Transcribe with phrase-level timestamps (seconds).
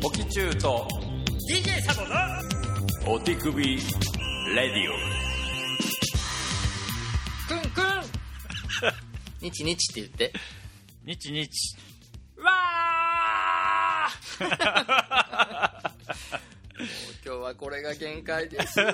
[0.00, 0.86] ポキチューと
[1.50, 2.14] DJ サボの
[3.14, 3.64] お手首。
[3.66, 4.86] レディ
[7.48, 7.82] くんくん
[9.40, 10.32] 日日って言って。
[11.04, 11.76] オ日日
[12.36, 14.44] わー！
[14.44, 14.50] も
[16.86, 16.88] う
[17.24, 18.78] 今日はこれが限界です。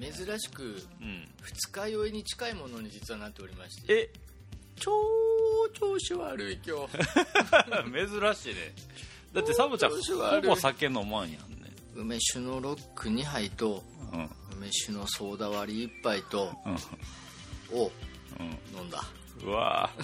[0.00, 1.28] 珍しくうん。
[1.40, 3.92] 二日酔いに近いものに実はなっておりまして。
[3.92, 4.08] え
[4.76, 4.92] 超
[5.78, 6.96] 調子悪い今日。
[8.08, 8.74] 珍しいね。
[9.32, 9.96] だってサボちゃんほ
[10.40, 11.36] ぼ酒飲まんやんね。
[11.94, 14.16] 梅酒のロック2杯とう。
[14.16, 14.30] ん。
[14.56, 16.54] 梅酒のソーダ割り1杯と。
[16.64, 17.78] うん。
[17.78, 17.92] を
[18.40, 18.58] うん。
[18.78, 19.04] 飲んだ。
[19.44, 20.02] うわぁ。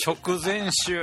[0.00, 1.02] 食前酒。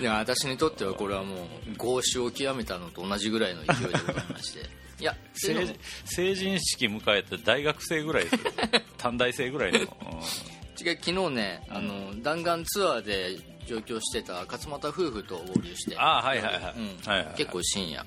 [0.00, 4.60] いや私にとってはこれはもう豪酒を極めたのと同じぐらいの勢いでございまして。
[4.98, 8.40] いや成人式迎えた大学生ぐらいですよ。
[8.96, 9.80] 短大生ぐらいの、
[10.78, 15.96] 違う昨日ね、あの弾丸ツアーで上京してた勝俣夫婦と合流して。
[15.98, 17.10] ああはいはいはい、うん。
[17.10, 18.04] はいはい結構深夜。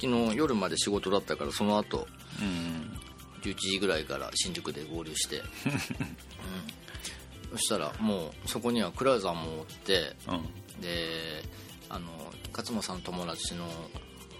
[0.00, 2.06] 昨日夜まで仕事だったからその後
[2.40, 2.98] うん。
[3.42, 5.36] 11時ぐらいから新宿で合流して、
[7.46, 10.80] うん、そしたらもうそこにはクラウザーもおってうん。
[10.80, 11.44] で
[11.88, 12.08] あの
[12.52, 13.66] 勝間さんの友達の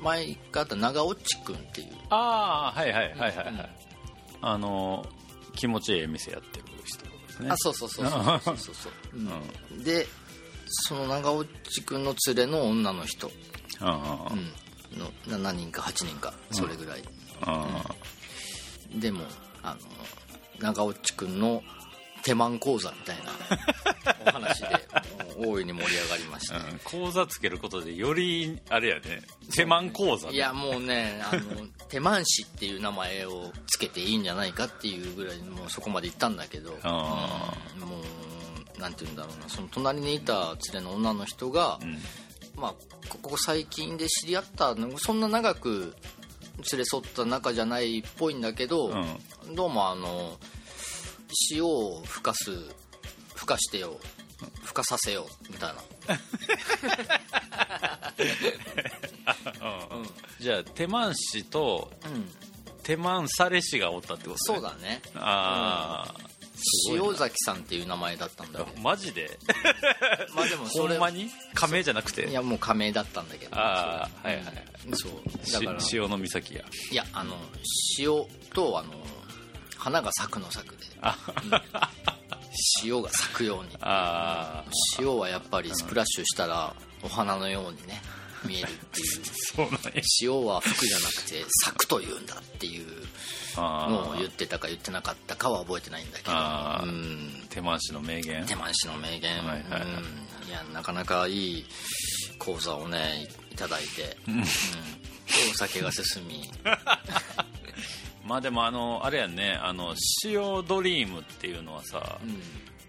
[0.00, 1.88] 前一回会った長尾っちくんっていう。
[2.10, 3.70] ああはいはいはいはいはい、
[4.40, 5.06] あの
[5.54, 6.64] 気持ちいい店やってる。
[6.66, 6.77] 人
[7.38, 7.50] ですね。
[7.50, 8.22] あそうそうそうそう。
[8.44, 8.92] そうそうそう、
[9.74, 9.84] うん。
[9.84, 10.06] で
[10.66, 13.30] その長尾っちくんの連れの女の人、
[13.80, 13.86] うん。
[14.98, 17.02] の7人か8人かそれぐらい、
[18.92, 19.00] うん。
[19.00, 19.24] でも
[19.62, 19.80] あの
[20.60, 21.62] 長尾っちくんの
[22.24, 23.32] 手満講座みたいな
[24.26, 24.68] お話で
[25.38, 29.22] 大いに盛り上がりまして、うん講座つけることでよりあれやね
[29.54, 30.28] 手満講座。
[30.28, 39.48] ねいやもうねあの手満師っていう名前をつけていいんじゃないかっていうぐらいもうそこまで行ったんだけど、あうんもうなんて言うんだろうな。
[39.48, 41.98] その隣にいた連れの女の人が、ん。
[42.60, 42.74] まあ
[43.08, 45.94] ここ最近で知り合ったのそんな長く
[46.72, 48.92] 連れ添った仲じゃないっぽいんだけど、
[49.54, 50.36] どうもあの
[51.52, 52.50] 塩をふかす
[53.34, 53.98] ふかしてよ
[54.64, 55.82] ふかさせよみたいな。
[59.96, 60.08] うん。
[60.40, 62.30] じゃあ手満師とうん。
[62.82, 64.38] 手満され師がおったってことね。
[64.40, 65.02] そうだね。
[65.14, 66.14] ああ、
[66.90, 69.38] 塩崎さんっていう名前だったんだマジで？
[70.34, 71.30] まあでもそれほんまに？
[71.54, 72.26] 仮名じゃなくて？
[72.30, 74.64] いやもう仮名だったんだけどああはいはいはい。
[74.94, 75.12] そう。
[75.52, 76.64] だからし潮の岬や。
[76.90, 77.36] いやあの
[77.98, 78.24] 塩
[78.54, 78.94] とあの
[79.76, 80.86] 花が咲くの咲くで
[82.84, 83.70] 塩が咲くように。
[84.98, 88.00] 塩はやっぱりスプラッシュしたらお花のようにね
[88.44, 89.06] 見えるっていう。
[89.56, 90.02] そうなんや。
[90.22, 92.86] 塩は服じゃなくて咲くというんだっていう
[93.56, 96.32] のをあ言ってたか言ってなかったかは覚えてないんだけど。
[96.32, 97.46] うん。
[97.50, 98.44] 手満師の名言。
[98.46, 99.82] 手満師の名言、はいはいはい。
[99.82, 100.48] うん。
[100.48, 101.66] いやなかなかいい
[102.38, 104.40] 講座をねいいただいて、うん。
[104.42, 104.48] で
[105.52, 106.48] お酒が進み
[108.28, 109.94] まあでもあのあれやんねあの
[110.24, 112.40] 塩ドリームっていうのはさ、うん。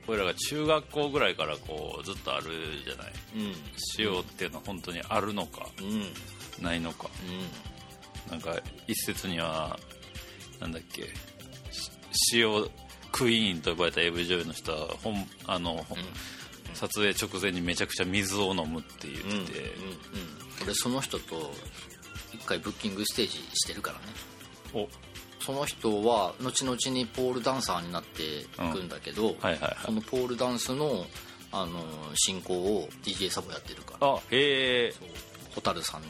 [0.07, 2.45] 俺らが中学校ぐらいからこうずっとある
[2.83, 3.13] じゃない。
[3.35, 3.55] うん。
[3.99, 5.85] 塩っていうのは本当にあるのかうん。
[5.85, 6.03] うん
[6.61, 7.09] ないのか。
[8.29, 9.79] なんか一説には
[10.59, 11.03] なんだっけ
[12.11, 12.49] し塩
[13.11, 15.85] クイーンと呼ばれた AV 女優の人は本あの、
[16.73, 19.49] 撮影直前にめちゃくちゃ水を飲むって言ってて、うんうんうん
[20.61, 21.53] 俺その人と
[22.33, 24.03] 一回ブッキングステージしてるからね。
[24.73, 24.89] お
[25.49, 29.77] その人は後々にポールダンサーになっていくんだけど、はいはいはい。
[29.83, 31.07] そのポールダンスの
[31.51, 31.81] あの
[32.13, 34.07] 進行を DJ サボやってるから。
[34.07, 34.93] あへえ。
[35.55, 36.07] 蛍さんね。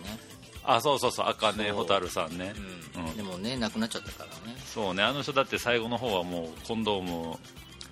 [0.65, 1.27] あそうそうそう。
[1.27, 2.53] 茜蛍さんね、
[2.97, 3.05] うん。
[3.05, 3.15] うん。
[3.15, 4.57] でもね亡くなっちゃったからね。
[4.65, 5.03] そうね。
[5.03, 7.37] あの人だって最後の方はもうコンドーム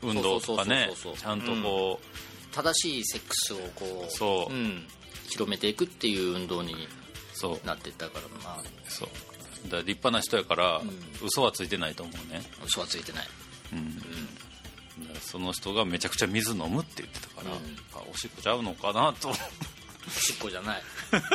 [0.04, 2.02] 運動とかねそうそうそうそうちゃんとこ
[2.52, 4.54] 正しいセックスをこうそう。
[4.54, 4.86] うん、
[5.30, 6.78] 広めていくっていう運動にう、
[7.34, 7.66] そう。
[7.66, 8.64] なっていったからまあ。
[8.90, 9.10] そう
[9.70, 10.90] だ立派な人やから、ん。
[11.24, 13.28] 嘘はついてないと思うね、嘘はついてない。
[13.74, 13.96] うん。
[13.96, 14.08] だか
[15.14, 17.58] らその人がめちゃくちゃ水飲むって言ってたから、うん。
[17.94, 19.30] あおしっこちゃうのかなと。
[19.30, 19.34] お
[20.10, 20.82] しっこじゃない。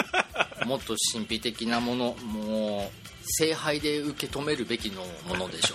[0.67, 5.75] もっと神秘的なものもう聖杯で受け止めるべきのものでしょ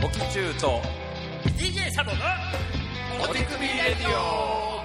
[0.04, 0.80] おきちゅうと
[1.56, 2.18] DJ サボの
[3.22, 4.83] お手首レディオ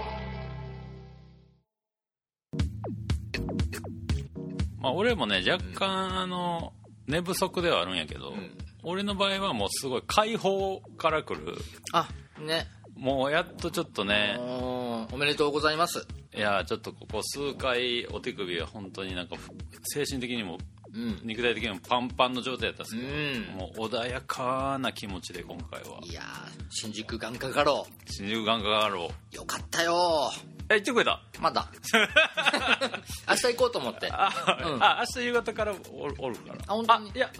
[4.79, 6.73] まあ俺もね若干あの
[7.07, 8.51] 寝不足ではあるんやけど、ん。
[8.83, 11.55] 俺の場合はもうすごい解放からくる。
[11.91, 12.07] あ
[12.39, 12.67] ね。
[12.95, 16.05] もうやっとちょっとねおおめでとうございます。
[16.35, 19.49] いやちょっとここ数回お手首は本当になんかふ
[19.83, 20.57] 精神的にも
[20.93, 21.19] うん。
[21.23, 23.57] 肉体的にもパンパンの状態やったんですけど、うん。
[23.57, 26.25] もう穏やかな気持ちで今回はいやー
[26.69, 30.31] 新宿眼科画廊新宿眼科がろうよかったよ
[30.69, 31.21] え行ってくれた？
[31.39, 31.67] まだ。
[33.27, 34.09] 明日行こうと思って。
[34.11, 34.29] あ、
[34.65, 34.83] うん。
[34.83, 36.59] あ明日夕方からおるおるから。
[36.67, 37.11] あ本当に？
[37.11, 37.31] いやん？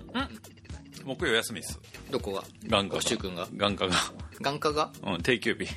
[1.06, 1.80] 木曜休みです。
[2.10, 2.44] どこが？
[2.68, 3.48] 眼科おしゅうくんが？
[3.56, 3.94] 眼科が。
[4.42, 4.92] 眼科が？
[5.04, 5.68] うん定休日。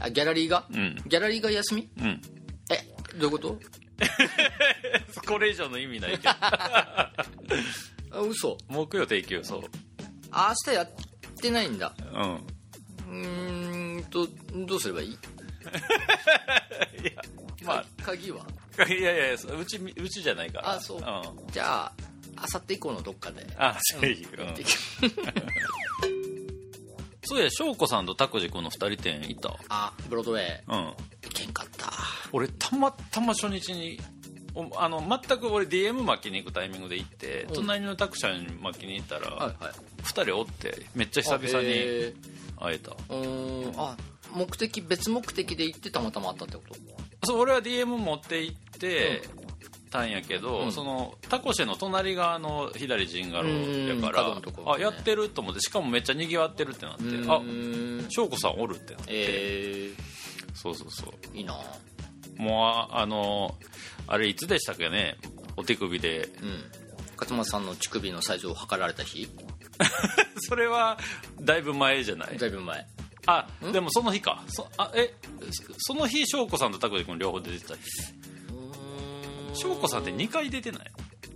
[0.00, 0.96] あギャラリーが、うん。
[1.06, 1.88] ギャラリーが休み？
[1.98, 2.20] うん。
[2.70, 3.58] えどういうこと？
[5.26, 6.30] これ以上の意味ないけど。
[6.40, 7.12] あ
[8.28, 8.56] 嘘。
[8.68, 9.62] 木曜定休そう。
[10.30, 10.90] あ明日やっ
[11.40, 11.94] てないんだ。
[12.12, 12.34] うん。
[13.10, 14.26] うーんと
[14.66, 15.18] どうすればいい？
[17.02, 17.22] いや
[17.64, 18.46] ま鍵は？
[18.78, 20.72] あ いやいやうちうちじゃないから。
[20.72, 20.98] あそう。
[20.98, 21.04] うん。
[21.52, 21.92] じゃあ
[22.36, 23.46] 明後日以降のどっかで。
[23.56, 24.54] あぜひ、うん。
[27.24, 29.54] そういや翔子さんと拓司君の二人展いた。
[29.68, 30.62] あブロードウェイ。
[30.68, 30.74] うん。
[30.76, 30.96] 行
[31.34, 31.92] けんかった。
[32.32, 34.00] 俺たまたま初日に
[34.54, 37.54] おあの全く俺 DM 巻きに行くタイミングで行って、うん。
[37.54, 39.72] 隣のタクシャに巻きに行ったら、はいはい。
[40.04, 42.14] 二人おってめっちゃ久々にへ
[42.58, 42.92] 会えた。
[42.92, 43.80] ーうーん。
[43.80, 43.96] あ
[44.32, 46.76] 目的別目的で行ってたまたまあったってこと？
[47.26, 49.22] そう俺は DM 持って行って
[49.90, 50.72] たんやけど、うん。
[50.72, 54.40] そのタコシェの隣側の左陣ガロやからね。
[54.66, 58.06] あやってると思ってしかもめっちゃにぎわってるってなってあん。
[58.08, 59.90] 翔子さんおるってなって、え
[60.54, 61.10] そうそうそう。
[61.34, 61.54] ー、いいな。
[62.36, 63.56] もうああの
[64.06, 65.16] あれいつでしたっけね？
[65.56, 66.28] お手首で。
[66.42, 66.64] うん。
[67.18, 69.26] 勝間さんの乳首のサイズを測られた日？
[70.38, 70.98] それは
[71.40, 72.38] だいぶ前じゃない？
[72.38, 72.86] だいぶ前
[73.30, 74.42] あでもその日か。
[74.48, 75.14] そあえ
[75.76, 77.80] その日翔子さんと拓司君両方出てた日。
[79.52, 80.90] 翔子さんって2回出てない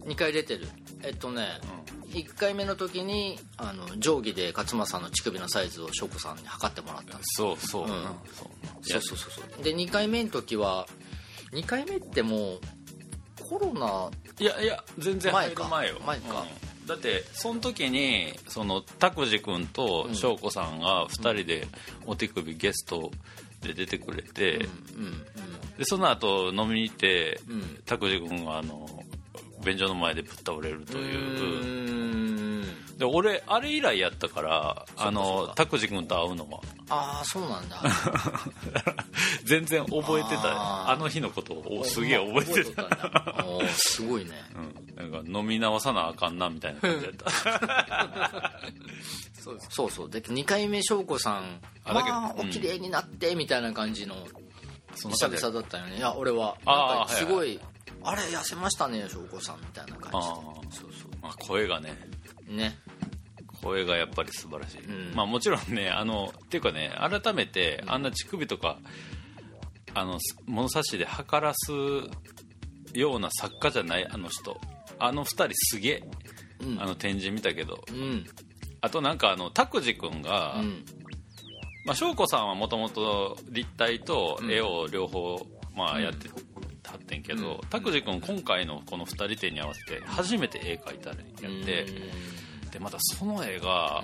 [0.06, 0.68] ？2回出てる。
[1.02, 1.60] えっとね、
[2.08, 7.36] 1回目の時にあの定規で勝間さんの乳首のサイズを翔子さんに測ってもらったんです。
[7.36, 7.98] そうそう、ういや
[8.92, 9.62] そうそうそうそう。
[9.62, 10.86] で2回目の時は
[11.52, 12.60] 2回目ってもう
[13.50, 14.10] コロナ
[14.40, 16.00] いやいや全然入る前よ。
[16.06, 16.40] 前か。
[16.40, 21.66] うんだってその時にその拓司君と翔子さんが2人で
[22.04, 23.10] お手首ゲスト
[23.62, 24.60] で出てくれて、う
[25.00, 25.24] ん
[25.78, 27.40] でその後飲みに行って
[27.86, 28.86] 拓司君があの
[29.64, 31.00] 便所の前でぶっ倒れるとう。
[31.00, 32.31] いう
[32.98, 37.82] で俺あれ以来やったからあのか拓司君と会うのはああそうなんだ。
[39.44, 40.90] 全然覚えてた。
[40.90, 42.84] あの日のことをすげえ覚えてた。
[42.84, 44.32] 覚えたすごいね。
[44.54, 48.60] うん、なんか飲み直さなあかんなみたいな感じだった。
[49.70, 54.14] そうそうで2回目翔子さんあだけどまあお綺麗になってみたいな感じの
[54.94, 55.96] 久々だったよね。
[55.96, 57.58] いや俺はなんかすごい
[58.04, 61.96] あれ痩せましたね翔子さんみたいな感じあでそうそまあ、声がね。
[62.21, 62.76] うね。
[63.62, 65.14] 声がやっぱり素晴らしい、うん。
[65.14, 68.78] まあもちろんねあのっていうかね改めてあんな乳首とか
[69.94, 71.70] あのす物差しで測らす
[72.92, 74.58] ような作家じゃないあの人。
[74.98, 76.02] あの二人すげえ
[76.60, 76.80] うん。
[76.80, 77.84] あの展示見たけど。
[77.90, 78.26] うん。
[78.80, 80.84] あとなんかあの拓司君が、うん。
[81.84, 85.44] まあ、翔子さんはもともと立体と絵を両方、
[85.74, 86.02] まあ、うん。
[86.02, 86.28] やって
[86.92, 91.86] はってんけど拓司君今回のこの2人展に合わせて初めて絵描いたりやって
[92.70, 94.02] でまたその絵が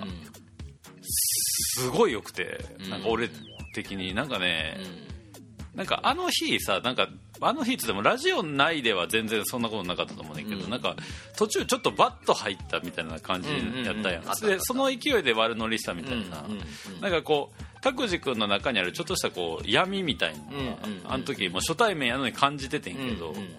[1.01, 2.89] すごい良くてうん。
[2.89, 3.29] なんか俺
[3.73, 5.77] 的になんかねうん。
[5.77, 7.07] なんかあの日さなんか
[7.41, 10.71] あの日って言ってもラジオ内では全然そんなことなかったと思うねんだけど、うん。
[10.71, 10.95] なんか
[11.37, 16.61] 途中ちょっとバッと入ったみたいな感じやったやん,、うんうんうんでその勢いで悪乗りしたみたいな、うんうん
[16.95, 17.01] うん。
[17.01, 20.77] なんかこう拓司君の中にあるちょっとしたこう闇みたいなのが、うんうんうん。
[21.05, 23.49] あの時もう初対面やのに感じててんけど、うんうんうん。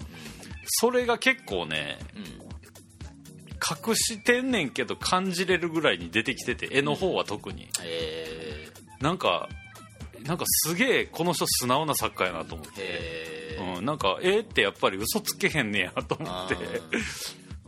[0.67, 1.99] それが結構ね
[3.87, 8.69] 隠してんねんけど感じれるぐらいに出てきてて絵の方は特に、へ
[9.00, 9.49] なんか
[10.25, 16.55] なんかすげえこの人素直な作家やなと思って、うん、なんか絵ってやっぱり嘘つけへんねやと思って。
[16.55, 16.59] あ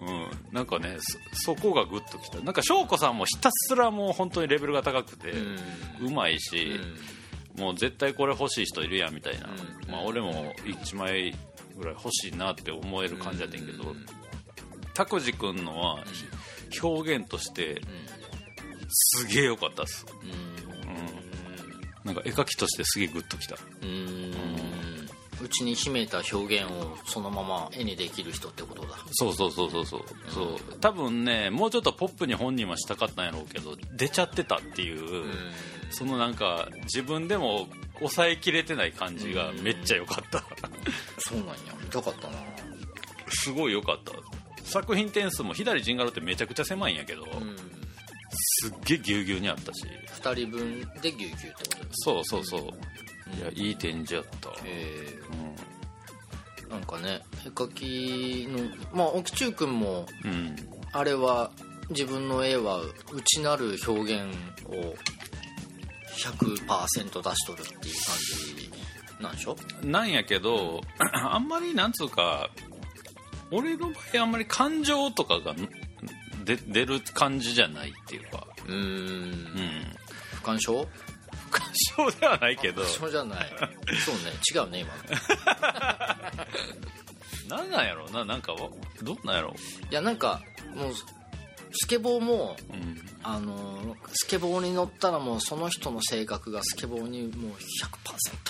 [0.03, 0.97] うん、なんかね
[1.35, 2.41] そそこがグッときた。
[2.41, 6.09] なんか翔子さんもひたすらもう本当にレベルが高くて、うん。
[6.09, 6.81] うまいし、
[7.57, 9.91] もう絶対これ欲しい人いるやんみたいな、うん。
[9.91, 11.35] まあ、俺も1枚
[11.77, 13.95] ぐらい欲しいなって思える感じやってんけど、
[14.95, 16.05] 拓司君のは
[16.83, 17.81] 表現として
[18.89, 20.05] すげえ良かったっす、
[22.05, 23.57] なんか絵描きとしてすげえグッときた。
[23.83, 24.33] うん
[25.43, 28.97] うんうちに秘めた表現をそのまま絵にできる人ってことだ。
[29.13, 30.05] そうそうそうそうそう。
[30.29, 30.79] そう。
[30.81, 35.25] 多分ねもうちょっとポップに本人はしたかったんやろうけど出ちゃってたっていう、
[35.91, 37.67] そのなんか自分でも
[37.99, 40.45] 抑えきれてない感じがめっちゃ良かった、
[41.19, 41.55] そうなんや。
[41.81, 42.35] 見たかったな。
[43.29, 44.13] すごい良かった。
[44.65, 47.57] 作品点数も左ジンガロってめちゃくちゃ狭いんやけど、うん。
[48.31, 49.85] すっげえぎゅうぎゅうにあったし。
[50.23, 52.61] 2人分でぎゅうぎゅうってことそうそうそう。
[53.37, 55.19] いやいい展示やった、え
[56.93, 58.59] かね絵描きの
[58.93, 60.57] まあ奥中君もうん。
[60.93, 61.51] あれは
[61.91, 62.81] 自分の絵は
[63.13, 64.25] 内なる表現
[64.69, 64.95] を
[66.17, 68.17] 100%出しとるっていう感
[69.19, 69.57] じなんでしょ？
[69.83, 70.81] なんやけど
[71.13, 72.51] あんまりなんつうか
[73.51, 75.55] 俺の場合あんまり感情とかが
[76.45, 78.47] で出る感じじゃないっていうか。
[78.67, 78.77] うーん。
[78.77, 78.81] う
[79.35, 79.97] ん。
[80.37, 80.87] 不干渉
[81.97, 82.85] 感情ではないけど。
[82.85, 83.51] そうじゃない。
[84.05, 84.33] そうね。
[84.55, 84.93] 違うね今。
[87.49, 88.25] のなんなんやろな。
[88.25, 88.71] なんかわ
[89.03, 89.55] どうなんやろ
[89.91, 90.41] いやなんか
[90.75, 90.93] もう
[91.73, 93.13] スケボーもうん。
[93.25, 97.53] あのスケボーに乗ったらもうその人の性格がスケボーにもう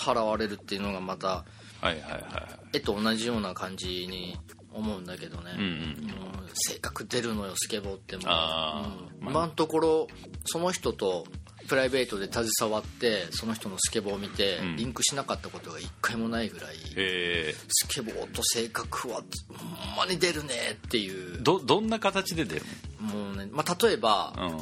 [0.03, 1.45] 100%現れるっていうのがまたは
[1.83, 4.37] いはいは絵と同じような感じに
[4.71, 9.21] 思うんだけどね、いうんもう性格出るのよスケボーってもう。
[9.21, 9.29] うん。
[9.29, 10.07] 今のところ
[10.45, 11.25] その人と
[11.67, 14.75] プライベートで携わってその人のスケボーを見て、うん。
[14.75, 21.37] リンクしなかったことが一回もないぐらいえスケボーと性格はほんまに出るねっていう。
[21.39, 22.65] ー、どどんな形で出る
[22.99, 24.43] もうね、まあ、例えば、うん。
[24.43, 24.61] あの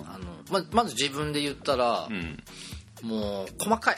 [0.49, 2.15] ままず自分で言ったら、の
[3.03, 3.09] うん。
[3.09, 3.97] もう細かい。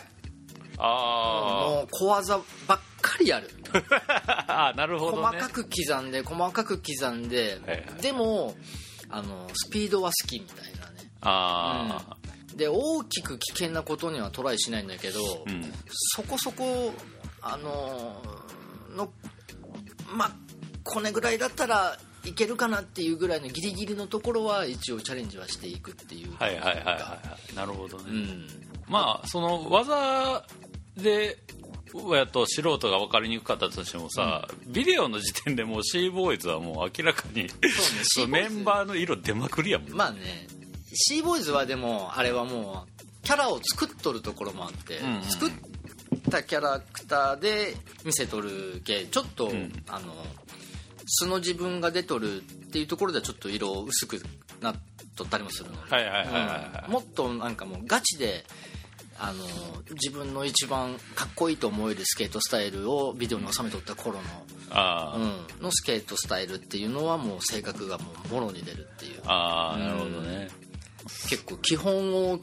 [0.77, 3.49] あもう小技ばっかりやる。
[4.47, 5.39] ああなるほどね。
[5.39, 8.01] 細かく刻んで細かく刻んで、はいはい。
[8.01, 8.55] でも
[9.09, 11.11] あのスピードは好きみたいなね。
[11.21, 12.17] ああ
[12.55, 15.71] で大きく危険なことにはトライしないんだけど、うん。
[16.15, 16.93] そこそこ
[17.41, 18.21] あの
[18.95, 19.11] の
[20.15, 20.31] まあ
[20.83, 26.35] これぐらいだったらいけるかなっていうぐらいのギリギリのところは一応チャレンジはしていくっていう。
[26.35, 27.55] はいはいはいはいはい。
[27.55, 28.47] なるほどね、うん。
[28.87, 30.45] まあその技
[30.95, 31.37] で
[32.15, 37.49] やと素人が分かりにくかったとしてもさ、ビデオの時点でもうシーボーイズはもう明らかに
[38.03, 38.55] シーボーイズ。
[38.55, 40.47] メンバーの色出まくりやもんまあね
[40.93, 45.51] シーボーイズはでもあれはもうキャラを作っとるところもあって、うんうん作っ
[46.29, 49.71] たキャラクターで見せとるけちょっと、ん。
[49.89, 50.13] あの
[51.05, 52.39] 素の自分が出とるっ
[52.71, 54.21] ていうところではちょっと色薄く
[54.61, 54.75] なっ
[55.15, 55.75] とったりもするの。
[55.87, 58.45] で、もっとなんかもうガチで
[59.19, 59.43] あの
[59.91, 64.23] 自分の一番かっこいいと思えるスケートスタイルをビデオに収めとった頃の,、
[64.71, 69.21] あー、うん、のスケートスタイルっていうのはもう性格がもうもろに出るっていう。
[69.25, 70.49] あーなるほどね、
[71.29, 72.39] 結構基本を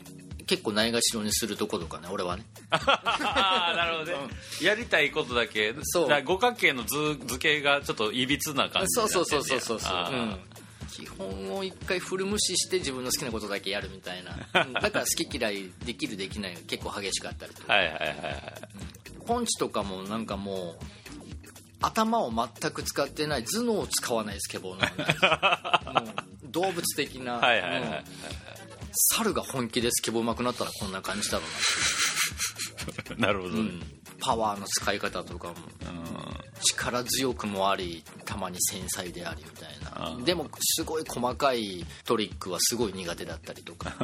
[0.47, 2.45] 結構ないがしろにするとことかね俺はね。
[2.71, 2.79] あ
[3.73, 5.75] あなるほどね、やりたいことだけ。
[5.83, 6.23] そう。
[6.25, 10.39] 五角形の図図形がちょっといびつな感じそうそうそうそうそうそう、ん。
[10.91, 14.65] 基本を一回フル無視して自分の好きなことだけやるみたいな。
[14.65, 17.73] う んだから好き嫌いできるできないが結構激しかったりとか。
[17.73, 18.53] はいはいはいはい。
[19.27, 20.85] ポンチとかもなんかもう
[21.81, 24.91] 頭を全く使ってない頭脳を使わないスケボーな
[25.93, 26.11] ので。
[26.13, 28.05] もう動物的な、はいはいはいうん。
[29.15, 31.45] 猿が本気でスケボー上手くなったらこんな感じだろ
[33.17, 33.83] うななるほどね、うん。
[34.21, 35.55] パワーの使い方とかも
[36.61, 43.95] 力強くもありたまに繊細でありみたいあなでもすごい細かいトリックはすごい苦手だったりとか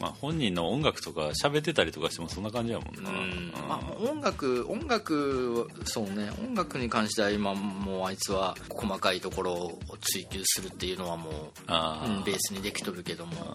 [0.00, 3.52] まあ本人の音楽とか喋ってたりとかしてもそんな感じやもんな、うん。
[3.68, 6.30] まあ、音楽音楽そうね。
[6.42, 13.54] 音楽に関しては今もうあいつは細かいところを追求するっていうのはもう、うんベースにできとるけども。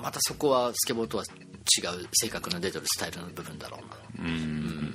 [0.00, 4.26] またそこはスケボーとは違う性格の出てるスタイルの部分だろうな。
[4.26, 4.94] うん。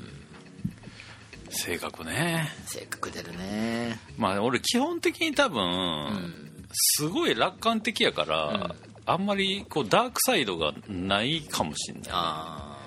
[1.50, 2.50] 性格ね。
[2.65, 4.00] 性格出るね。
[4.17, 5.65] まあ俺基本的に多分、う
[6.13, 6.48] ん。
[6.72, 8.75] すごい楽観的やから、
[9.07, 12.77] あんまりこうダークサイドがないかもしんないあ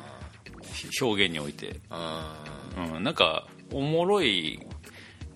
[1.00, 2.44] 表現において、あ
[2.76, 4.60] うんうん、なんかおもろい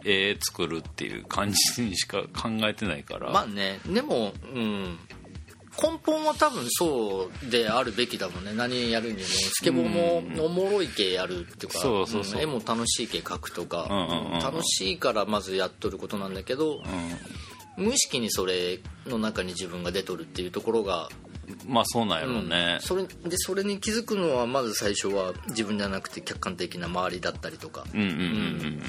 [0.05, 4.99] 絵作るっていう感じにしか考えてないから、まあねでもうん。
[5.83, 8.53] 根本は多分そうであるべきだもんね。
[8.55, 9.25] 何やるにも。
[9.25, 16.81] スケボーもおもろい系やるっていうか絵も楽しい系描くとか、うんうんうん楽しいからまずやっとることなんだけど、
[17.77, 21.09] 無意識にそれの中に自分が出とるっていうところが、
[21.67, 27.85] うん、まあそうなんやろうね、それでそれに気づくのはまず最初は自分じゃなくて客観的な周りだったりとか。
[27.93, 28.83] うん、うんうんうん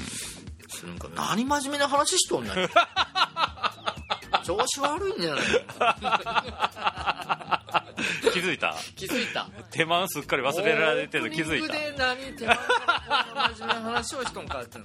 [0.68, 0.98] するん。
[0.98, 2.52] か何真面目な話しとんねん。
[4.44, 5.44] 調子悪いんじゃない
[8.32, 8.74] 気づいた？
[8.94, 9.48] 気づいた。
[9.70, 11.72] 手間すっかり忘れられてるの気づいた。
[11.72, 12.54] で何手間
[13.54, 14.78] 真面目な話をしとんかって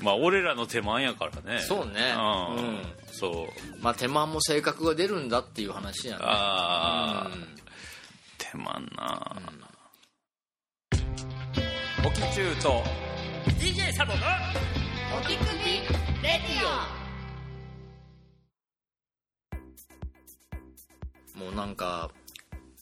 [0.00, 1.60] まあ俺らの手間やからね。
[1.60, 2.14] そうね。
[2.16, 2.82] うん、うん。
[3.10, 3.82] そう。
[3.82, 6.24] まあ手間も性格が出るんだっていう話やね。
[6.24, 7.48] ああ、うん。
[8.38, 9.36] 手間な、
[12.04, 12.82] おきちゅうと。
[13.58, 14.18] DJ サボの。
[15.16, 15.42] お手首
[16.22, 16.66] レディ
[16.98, 17.01] オ
[21.44, 22.10] もうなんか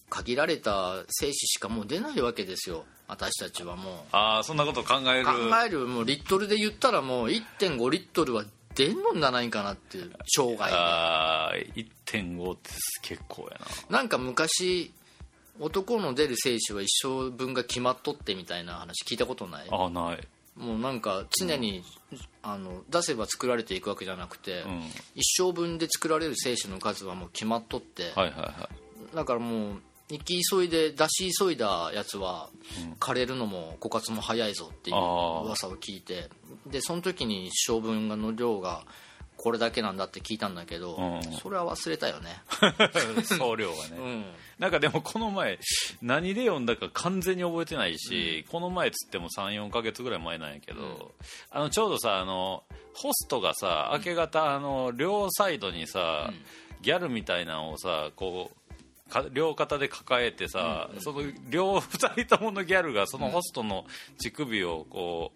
[0.09, 2.85] 限られた精子しかもう出ないわけですよ。
[3.09, 5.23] 私たちはもああそんなこと考える。
[5.23, 5.33] う考
[5.67, 10.77] えるもうリットルで言ったらもう1.5リットルは出んのんじゃないかなっていう生涯で。
[10.77, 12.71] ああ1.5って
[13.03, 13.99] 結構やな。
[13.99, 14.93] なんか昔
[15.59, 19.69] 男の出る精子は一生分が決まっとってみたいな話聞いたことない？
[19.71, 20.29] ああない
[20.61, 21.83] もうなんか常に、
[22.43, 24.83] あの出せば作られていくわけじゃなくて、うん。
[25.15, 28.69] 一生分で作られる精子の数はもう決まっとって、はいはいは
[29.13, 29.17] い。
[29.17, 32.51] だからもう生き急いで出し急いだやつは
[32.99, 36.29] 枯れるのも枯渇も早いぞっていう噂を聞いて
[36.67, 38.85] でその時に一生分の量が
[39.43, 41.33] これだけなんだって聞いたんだけど、うん。
[41.33, 42.29] それは忘れたよね、
[43.25, 44.25] 総量はね、うん、
[44.59, 45.59] なんかでもこの前
[46.03, 51.15] 何で読んだか完全に覚えてないし、この前つっても34か月ぐらい前なんやけど、
[51.51, 56.31] あのちょうどさあのホストがさ明け方、あの両サイドにさ、
[56.83, 58.60] ギャルみたいなのをさこうか
[59.33, 63.85] 両肩で抱えてさ、その両2人とものギャルがそのホストの
[64.19, 65.33] 乳首をこ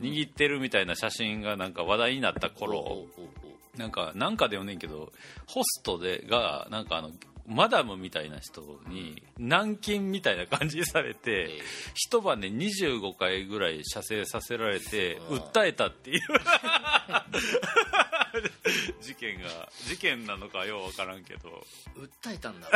[0.00, 5.12] う握ってるみたいな写真がなんか話題になった頃、おうおうおうなんかなんかでもねんけど
[5.46, 7.10] ホストでがなんかあの
[7.46, 11.60] マダムみたいな人に軟禁みたいな感じにされて、ええ。
[11.94, 16.20] 一晩で25回ぐらい射精させられてうん訴えたっていう。
[16.20, 16.32] 事
[19.34, 21.64] 件が事件なのかよう分からんけど。
[21.96, 22.68] 訴えたんだ。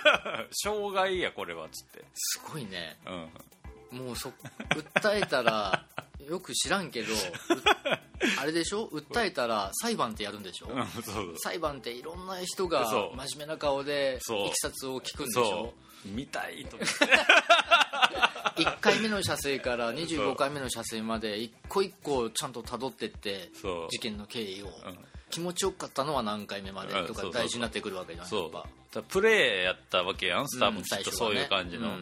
[0.62, 2.98] 傷害やこれはっつって、すごいね。
[3.92, 4.32] うん、もうそ
[4.70, 5.84] 訴えたら
[6.28, 7.16] よく知らんけどう
[8.40, 8.88] あれでしょ？
[8.88, 10.68] 訴えたら裁判ってやるんでしょ、
[11.42, 12.84] 裁判っていろんな人が
[13.16, 15.74] 真面目な顔でいきさつを聞くんでしそょ
[16.06, 16.08] う。
[16.08, 16.94] 見たいと思って。
[18.62, 23.50] 1回目の射精から25回目の射精まで一個一個ちゃんと辿ってって
[23.90, 24.70] 事件の経緯を、ん
[25.34, 28.42] 気持ちよかったのは何回目までとか大事になってくるわけじゃんそう。
[28.42, 28.50] やっ
[28.92, 29.00] ぱ。
[29.00, 31.10] だプレーやったわけやんスターもうんきっと。
[31.10, 31.96] そういう感じの、最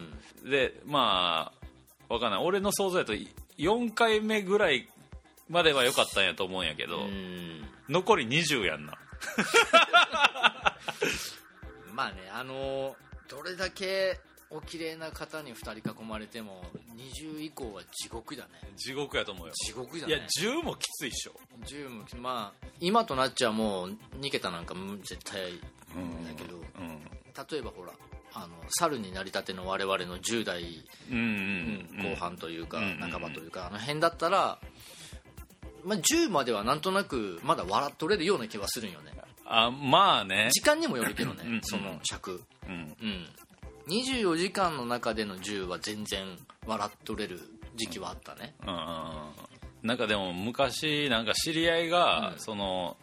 [0.45, 1.51] 初でま
[2.11, 2.45] あわかんない。
[2.45, 3.15] 俺の想像やと
[3.57, 4.87] 4回目ぐらい
[5.49, 7.65] までは良かったんやと思うんやけど、うん。
[7.89, 8.99] 残り20やんな。
[11.95, 12.95] まあねあの
[13.29, 14.21] どれだけ
[14.55, 16.63] お綺麗な方に2人囲まれても
[16.97, 18.51] 20以降は地獄だね。
[18.77, 19.53] 地獄やと思うよ。
[19.55, 21.33] 地獄だいやね10もきついっしょ。
[21.65, 26.63] 10もまあ今となっちゃもう2桁なんか絶対だけど、うん
[27.51, 27.93] 例えばほら
[28.35, 34.59] あの猿になりたての我々の10代うんうんうん後半というかうん半ばというかあの辺だったら、
[35.83, 39.13] まあ、10まではなんとなくまだ笑っとれるような気はするんよね。
[39.47, 40.51] あまあね。
[40.53, 42.43] 時間にもよるけどうんうんねその尺。
[42.67, 42.73] うん。
[42.75, 43.27] うん
[43.89, 46.27] 24時間の中での10は全然
[46.67, 47.41] 笑っとれる
[47.77, 48.55] 時期はあったね。
[48.67, 52.39] うんなんかでも昔なんか知り合いが、うん。
[52.39, 52.97] その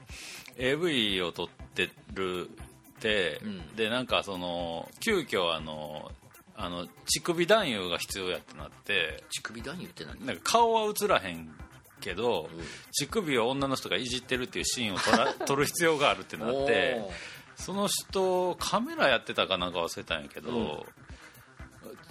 [0.57, 3.75] AV を撮ってるって、うん。
[3.75, 6.09] でなんかその急遽あの
[6.55, 9.23] あの乳首男優が必要やってなって。
[9.29, 10.25] 乳首男優って何？
[10.25, 11.49] なんか顔は映らへん
[11.99, 12.49] けど、
[12.91, 17.01] 乳首を女の人がいじってるっていうシーンを撮ら 撮る必要があるってなって
[17.59, 20.85] その人カメラやってたかなんか忘れたんやけど、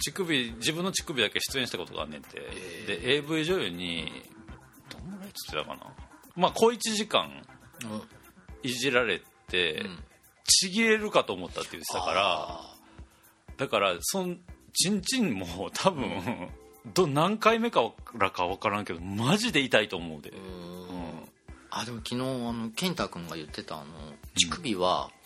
[0.01, 4.25] 乳首自分の乳首だけ出演したことがあんねんて、えで AV 女優に
[4.91, 5.81] どんぐらいっつってたかな。
[6.37, 7.31] まあ小1時間
[8.63, 10.05] いじられて、ん。
[10.45, 12.75] ちぎれるかと思ったって言ってたからあ
[13.59, 14.39] だからそん
[14.73, 16.49] ちんちんも多分、
[16.95, 21.29] ど何回目からか分からんけどマジで痛いと思うで、ーうーん。
[21.71, 22.17] あでも昨日あ
[22.53, 23.85] の健太君が言ってたあの
[24.37, 25.18] 乳首は、うん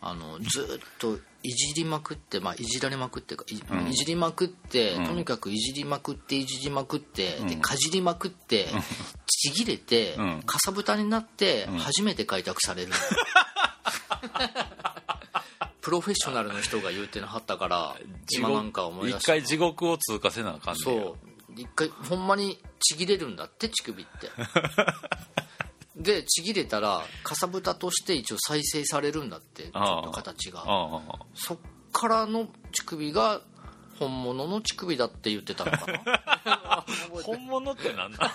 [0.00, 3.88] あのずっといじりまくって、まあ、いじられまくっていうかい,、うん。
[3.88, 5.06] いじりまくって、うん。
[5.06, 8.66] とにかくいじりまくっていじりまくって、でうんかじりまくって、
[9.26, 10.42] ちぎれて、うん。
[10.42, 11.78] かさぶたになって、ん。
[11.78, 12.92] 初めて開拓される。
[15.82, 17.94] プロフェッショナルの人が言うてなはったから
[18.30, 19.36] 今なんか思い出した。
[19.36, 21.34] 一回地獄を通過せなあかんねんそう。
[21.56, 24.30] 一回ほんまにちぎれるんだって乳首って
[25.96, 30.64] でちぎれたらかさぶたとして一応再生されるんだってちょっと形が。
[31.34, 31.58] そっ
[31.92, 33.40] からの乳首が
[34.00, 35.86] 本物の乳首だって言ってたのか
[36.44, 36.84] な？
[37.22, 38.34] 本物ってなんだ？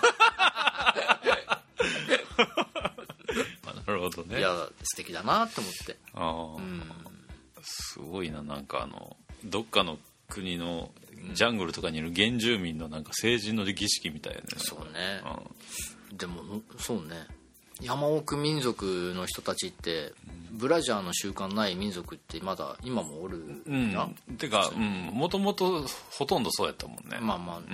[3.86, 4.38] なるほどね。
[4.38, 5.96] いや素敵だなって思って。
[6.14, 6.82] ああ、うん
[7.62, 10.90] すごいななんかあのどっかの国の
[11.34, 14.40] ジャングルとかにいる原住民のなんか成人の儀式みたいな。
[14.40, 15.20] ねそうね。
[16.10, 16.42] うんでも
[16.78, 17.26] そうね
[17.80, 20.12] 山奥民族の人たちって
[20.50, 23.92] ブラジャーの習慣ない民族ってまだ今もおるうん。
[23.92, 24.70] な、てか
[25.12, 27.18] もともとほとんどそうやったもんね。
[27.20, 27.64] まあまあうん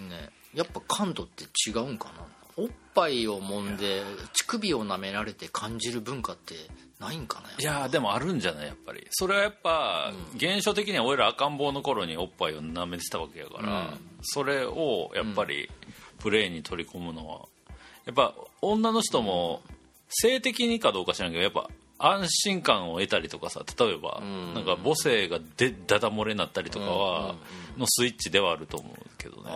[0.00, 0.08] うん。
[0.08, 0.30] ね。
[0.54, 2.24] やっぱ感度って違うんかな。
[2.56, 4.02] おっぱいを揉んで
[4.32, 6.54] 乳首を舐められて感じる文化って
[6.98, 9.06] ないんかないやーでもあるんじゃないやっぱり。
[9.10, 15.70] それはやっぱ、現象的には俺ら赤ん坊の頃におっぱいを舐めてたわけやから、それをやっぱり
[16.18, 17.46] プレーに取り込むのは
[18.04, 19.62] やっぱ女の人も
[20.08, 21.68] 性的にかどうか知らんけどやっぱ
[21.98, 24.54] 安心感を得たりとかさ例えば、ん。
[24.54, 27.34] なんか母性がでダダ漏れになったりとかは、
[27.76, 29.50] のスイッチではあると思うけどね。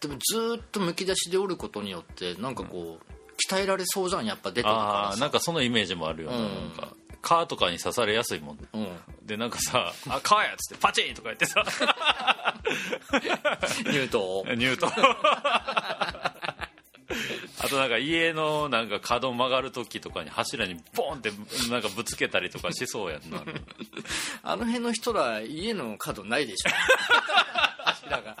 [0.00, 6.44] でもずーっとむき出しでおることによってなんかこう鍛えられそうじゃんやっぱ出てるあからさあなんかそのイメージもあるよね、うん。
[6.44, 6.88] なんか。
[7.22, 8.58] カーとかに刺されやすいもん。
[8.72, 8.88] うん。
[9.24, 11.64] でなんかさ「あカーや」っつってパチンとか言ってさ。
[13.90, 14.90] 言うとニュートン
[17.62, 21.30] あとなんか家のなんか角曲がる時とかに柱にボンって
[21.70, 23.42] なんかぶつけたりとかしそうやんな。
[24.42, 26.70] あの辺の人ら家の角ないでしょ。
[27.84, 28.36] 柱が。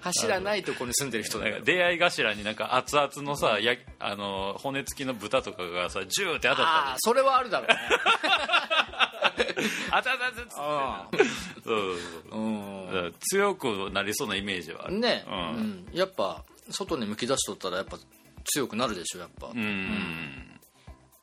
[0.00, 7.78] 柱ないとこに住んでる人だか出会い頭になんか熱々のさやあの骨付きの豚とかがさジューって当たったああそれはあるだろうね。
[9.38, 10.50] り 当たったっつって。
[10.56, 11.98] あそうそう
[12.30, 13.08] そうう。
[13.08, 13.14] ん。
[13.30, 14.98] 強くなりそうなイメージはある。
[14.98, 15.88] ね、ううんん。
[15.92, 17.98] やっぱ外にむき出しとったらやっぱ
[18.48, 20.60] 強くなるでしょやっぱ、うん。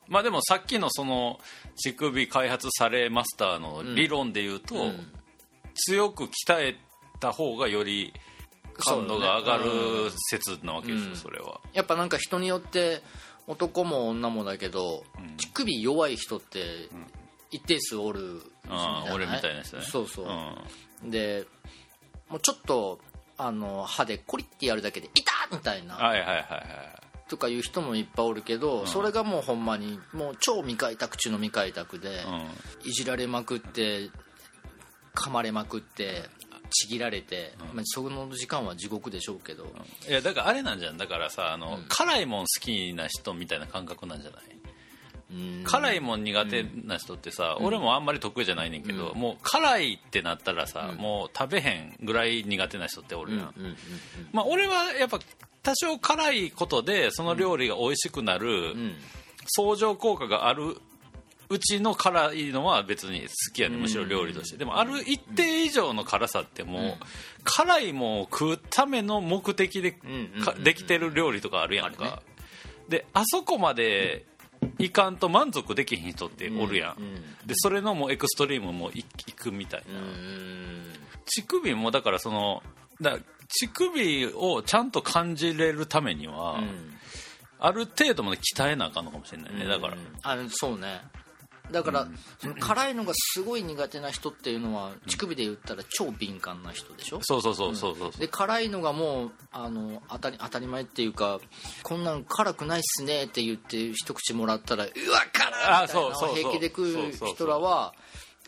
[0.07, 1.39] まあでもさっきのその
[1.75, 5.11] 乳首開発されマスターの理論で言うと、うん。
[5.75, 6.77] 強く鍛え
[7.19, 8.13] た方がより
[8.77, 9.71] 感度が上がる
[10.29, 11.15] 説なわけですよ、うん。
[11.15, 11.59] それは。
[11.73, 13.01] やっぱなんか人によって
[13.47, 15.03] 男も女もだけど、
[15.37, 16.89] 乳首弱い人って
[17.51, 19.83] 一定数おるああ俺みたいな人ね。
[19.83, 20.23] そうそ
[21.03, 21.11] う、ん。
[21.11, 21.45] で
[22.29, 22.99] もうちょっと
[23.37, 25.95] あの歯でコリッてやるだけで「痛っ!」みたいな。
[25.95, 32.23] はいはいはいはいとかいう人もいっぱいおるけど、それがもうほんまにもう超未開拓中の未開拓で、
[32.83, 34.09] いじられまくって
[35.15, 36.29] 噛まれまくって
[36.69, 39.73] ちぎられて、まあ、その時間は地獄でしょうけど、
[40.07, 40.97] いやだからあれなんじゃん。
[40.97, 44.41] だからさあの、辛いもん好きな人みたいな感覚なんじゃない？
[45.31, 45.63] うん。
[45.63, 53.75] 辛いもん苦手な人ってさ、俺もあんまり得意じゃないねんけど、もう辛いってなったらさ、もう食べへんぐらい苦手な人っておるやん、うんうん。
[54.31, 55.19] まあ、俺はやっぱ
[55.65, 58.95] 多少辛いことでその料理が美味しくなるうん。
[59.47, 60.77] 相乗効果がある
[61.49, 64.57] うちの辛いのは別に好きやねむしろ料理として。
[64.57, 66.83] でもある一定以上の辛さってもう
[67.43, 69.95] 辛いもんを食うための目的で
[70.63, 72.23] できてる料理とかあるやんか。
[72.89, 74.25] であそこまで
[74.79, 77.01] いかんと満足できひん人っておるやん。
[77.01, 79.99] うんでそれのもうエクストリームもいいくみたいな。
[79.99, 80.93] うん
[81.27, 82.63] 乳首もだからその
[83.01, 86.93] だ乳首をちゃんと感じれるためには、うん。
[87.59, 89.65] ある程度まで鍛えなあかんのかもしれないね。
[89.65, 91.01] だから、あそうね。
[91.71, 92.07] だから、
[92.39, 97.19] その辛いのがすごい苦手な人っていうのは乳首で言ったら超敏感な人でしょ？
[97.23, 101.39] そうそうそうそうそうで辛いのがもうあの当たり当たり前っていうか
[101.81, 104.93] こんなん辛くないっすねって言って一口もらったらうわ
[105.33, 107.95] 辛いみたいな平気で食う人らは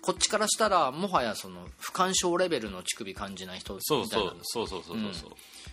[0.01, 5.13] こっちからしたらもはやその不干渉レベルの乳首感じない人みたいなそうそうそうそうそうそう。
[5.13, 5.27] そ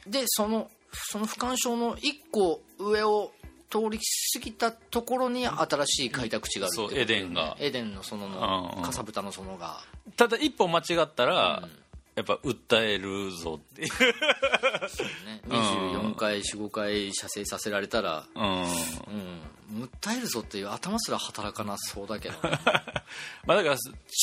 [0.08, 3.32] うでそのその不干渉の一個上を
[3.70, 3.98] 通り
[4.34, 6.88] 過ぎたところに新しい開拓地があるね。
[6.88, 7.56] そうエデンが。
[7.58, 8.40] エデンの園うんうん。
[8.40, 9.80] のかさぶたの園が。
[10.16, 11.68] ただ一歩間違ったら、
[12.14, 13.88] やっぱ訴えるぞっていう。
[13.88, 15.40] ね。
[15.48, 18.62] 24回45回射精させられたらうん。
[18.62, 19.82] うん。
[20.02, 22.58] 訴えるぞっていう頭すら働かなそうだけどね。
[23.46, 23.76] まあだから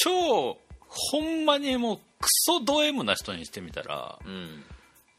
[0.03, 4.63] 超ほんまにもうクソド M な人にしてみたらうん。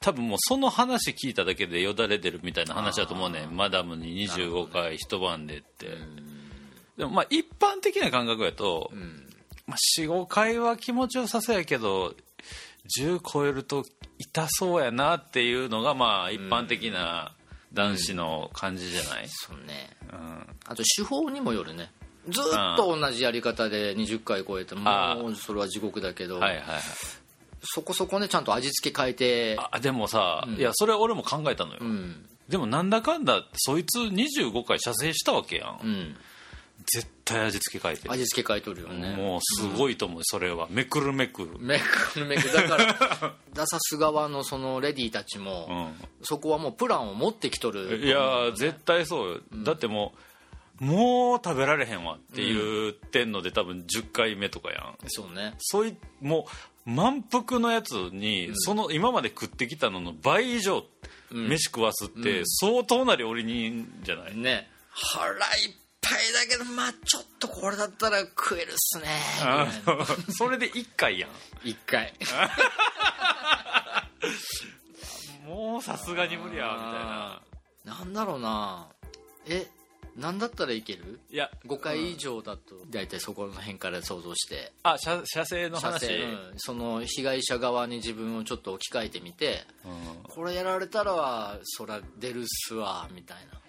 [0.01, 5.97] 多分もうその話聞いただけでよだれ出るみたいな話だと思うねマダムに25回一晩でって、
[6.97, 9.29] でもまあ一般的な感覚やと、うん。
[9.67, 12.15] まあ、45回は気持ちよさそうやけど
[12.89, 13.85] 10超えると
[14.19, 17.33] 痛そうやなっていうのがまあ一般的な
[17.73, 19.91] 男子の感じじゃない、そうね。
[20.13, 20.47] うん。
[20.67, 21.91] あと手法にもよるね。
[22.29, 26.83] ずっと同じやり方で20回超えてあもうそれは地獄だけど、はいはいはい。
[27.65, 32.27] そこそこねちゃんと味付け変えてあでもさ、いやそれ俺も考えたのよ、うん。
[32.49, 36.17] でもなんだかんだそいつ25回射精したわけやん、うん
[36.87, 38.13] 絶対味付け変えてる。
[38.13, 39.15] 味付け変えとるよね。
[39.17, 40.69] もうすごいと思うそれは。
[40.71, 41.59] めくるめくる。
[41.59, 42.49] めくるめく。
[42.49, 48.01] るだから ダサス側のそのレディーたちも、うそこはもうプランを持ってきとる。
[48.01, 50.15] んいやー絶対そうよ、だっても
[50.81, 54.97] うもう食べられへんわって言ってんので多分10回目とかやん。
[55.07, 55.55] そうね。
[55.59, 56.49] そういも
[56.87, 60.85] う満腹のやつに、その今まで食ってきたのの倍以上
[61.31, 64.69] 飯食わすって相当な料理人じゃない、ね。
[64.91, 69.07] 腹いっぱいだけどまあちょっとこれだったら食えるっすね。
[70.37, 71.31] それで1回やん。
[71.65, 72.13] 一回。
[75.47, 77.99] もうさすがに無理やみたいな。
[77.99, 78.89] なんだろうな。
[79.47, 79.67] え
[80.17, 81.21] なんだったらいける？
[81.31, 81.51] いや。
[81.67, 84.73] 5回以上だと大体そこの辺から想像して。
[84.83, 86.01] あ射射精の話？
[86.01, 86.53] 射精うん。
[86.59, 90.23] その被害者側に自分をちょっと置き換えてみてうん。
[90.25, 93.61] これやられたらはそら出るっすわみたいな。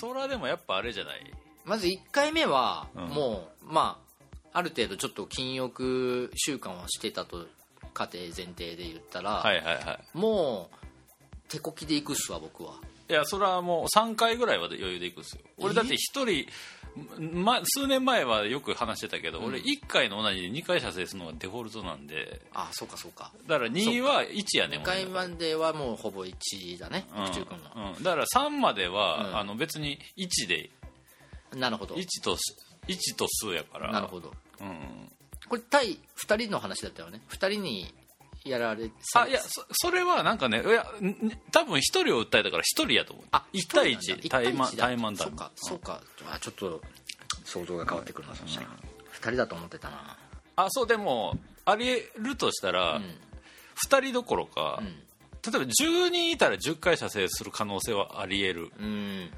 [0.00, 1.32] そらでもやっぱあれじゃない？
[1.64, 3.08] まず1回目はうん。
[3.08, 3.98] もう、ま
[4.52, 7.46] あある程度ちょっと禁欲習慣をしてたと
[7.94, 10.18] 家庭前提で言ったら、はいはいはい。
[10.18, 10.76] もう
[11.48, 12.74] 手こきでいくっすわ僕は。
[13.08, 15.42] いやそれはもう3回ぐらいは余裕でいくんですよ。
[15.58, 16.48] 俺だって1人、
[17.34, 22.40] ま、数年前はよく話してたけど、俺1回の同じで2回射精するのがデフォルトなんで。
[22.54, 23.32] あそうかそうか。
[23.46, 27.24] だから2は1やね1ん回まではもうほぼ1だねうん。
[27.24, 28.02] うん。
[28.02, 29.36] だから3までは、うん。
[29.38, 30.70] あの別に1で
[31.56, 31.94] なるほど。
[31.94, 32.36] 1と
[32.86, 33.92] 1と数やから。
[33.92, 34.32] なるほど。
[34.60, 35.10] うん、
[35.48, 37.20] これ対2人の話だったよね。
[37.30, 37.94] 2人に
[38.44, 43.26] やられあいやそそれはなんかねいやん多分1人を訴えたから1人やと思う。
[43.32, 44.00] あ1対一。
[44.00, 44.24] 人なんだ。
[44.24, 46.00] 1対マン一対対マンだそうかそうか。
[46.30, 46.80] あちょっと
[47.44, 48.66] 想像が変わってくるなそしたら。
[48.66, 50.16] 2人だと思ってたな。
[50.56, 53.02] あそうでもありえるとしたら、うん。
[53.02, 54.86] 2人どころか、うん。
[54.86, 59.30] 例えば10人いたら10回射精する可能性はありえる、うん、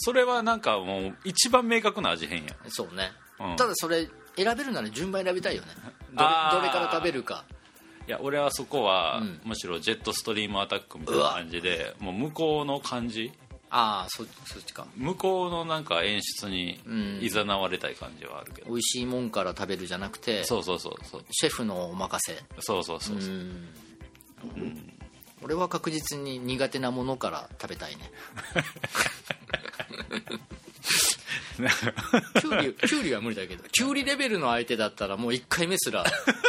[0.00, 2.56] それはなんかもう一番明確な味変や。
[2.68, 3.56] そうね、うん。
[3.56, 5.68] ただそれ選べるなら順番選びたいよね。
[6.12, 6.56] どれあー。
[6.58, 7.44] どれから食べるか。
[8.06, 9.40] いや俺はそこは、うん。
[9.44, 13.32] むしろジェットストリームアタックみたいな感じでもう向こうの感じ。
[13.72, 14.86] ああそそっちか。
[14.96, 17.18] 向こうのなんか演出にうん。
[17.20, 21.24] いざなわれたい感じはあるけど、美味しいもんから食べるじゃなくてそうそうそうそう。
[21.30, 22.42] シェフのお任せ。
[22.60, 23.68] そうそうそうそう、ん。
[25.42, 28.10] 俺は確実に苦手なものから食べたいね
[30.10, 36.04] キュウリキュウリは無理だけどキュウリレベルの相手だったらもう1回目すら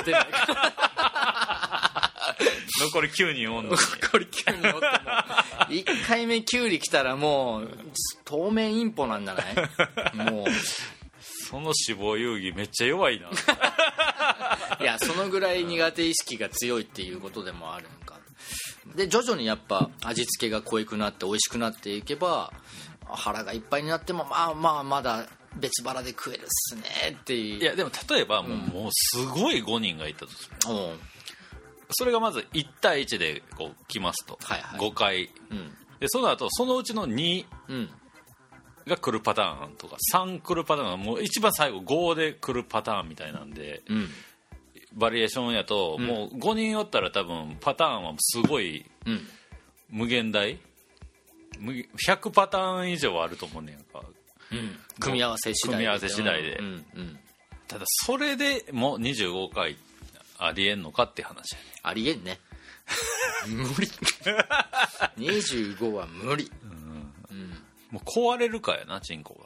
[0.05, 0.27] 出ない。
[2.81, 3.77] 残り9人おんのに。
[4.01, 4.85] 残りキュウリおっても
[5.69, 7.69] 1回目キュウリ来たらもう
[8.25, 9.43] 当面インポなんじゃな
[10.27, 10.31] い？
[10.31, 10.45] もう。
[11.49, 13.27] その死亡遊戯めっちゃ弱いな。
[14.79, 18.15] いやそのぐらい苦手意識が強いっていうことでもあるのか。
[18.95, 22.51] で徐々にやっぱ味付けが濃いくなって美味しくなっていけば
[23.15, 25.25] 腹がいっぱいになってもまあまあまだ
[25.57, 27.61] 別腹で食えるっすねっていう。
[27.61, 30.55] いやでも例えばもう,、もうすごい5人がいたとする。
[30.69, 30.73] う。
[30.73, 30.99] ん
[31.93, 34.79] それがまず1対1でこう来ますと、はいはい。
[34.79, 35.29] 5回。
[35.49, 35.69] うん。
[35.99, 37.89] でその後そのうちの2うん。
[38.87, 44.09] が来るパターンとか3来るパターンがもう一番最後5で来るパターンみたいなんでうん。
[44.93, 49.27] バリエーションやと、もう5人おったら多分パターンはすごいうん。
[49.89, 50.53] 無限大。
[50.55, 50.59] 無
[51.61, 54.03] 100パターン以上はあると思うねんか
[54.51, 54.79] うん。
[54.99, 56.57] 組み合わせ次第組み合わせ次第で。
[56.57, 57.19] うんうん。
[57.67, 59.77] ただそれでも25回
[60.37, 62.39] ありえんのかって話やねありえんね。
[63.47, 63.87] 無理。
[65.17, 66.51] 25は無理。
[67.91, 69.45] もう壊れるかやなチンコが。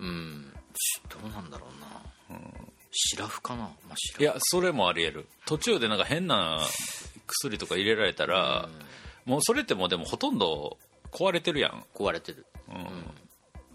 [0.00, 0.52] うん。
[0.76, 1.66] しどうなんだろ
[2.28, 2.38] うな、
[2.90, 4.22] シラフかな、まあ、シラフ。
[4.22, 5.26] いやそれもありえる。
[5.46, 6.60] 途中でなんか変な
[7.26, 8.68] 薬とか入れられたら、
[9.24, 10.76] もうそれってもうでもほとんど
[11.14, 11.84] 壊れてるやん。
[11.94, 12.44] 壊れてる。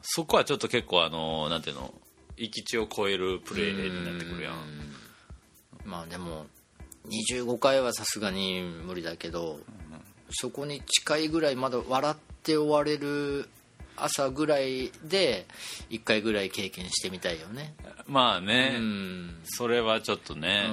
[0.02, 1.94] そこはちょっと結構あのなんていうの？
[2.38, 4.54] 域地を超えるプレーになってくるやん。
[5.86, 6.46] まあでも
[7.08, 9.60] 25回はさすがに無理だけど、
[10.30, 13.50] そこに近いぐらいまだ笑って終われる
[13.98, 15.46] 朝ぐらいで
[15.90, 17.74] 1回ぐらい経験してみたいよね。
[18.08, 19.40] まあね、うん。
[19.44, 20.70] それはちょっとね、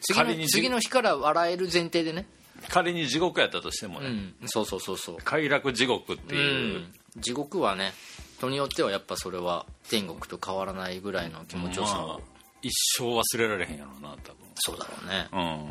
[0.00, 2.26] 次仮にの次の日から笑える前提でね
[2.68, 4.34] 仮に地獄やったとしてもね、うん。
[4.46, 5.16] そうそうそうそう。
[5.24, 6.94] 快楽地獄っていう、うん。
[7.16, 7.92] 地獄はね
[8.38, 12.18] 人によってはやっぱそれは天国と変わらないぐらいの気持ちよさを、まあ
[12.62, 15.70] 一生忘れられへんやろうな多そうだろうね、分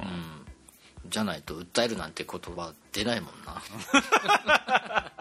[1.10, 3.62] じゃないと訴えるなんて言葉出ないもんな。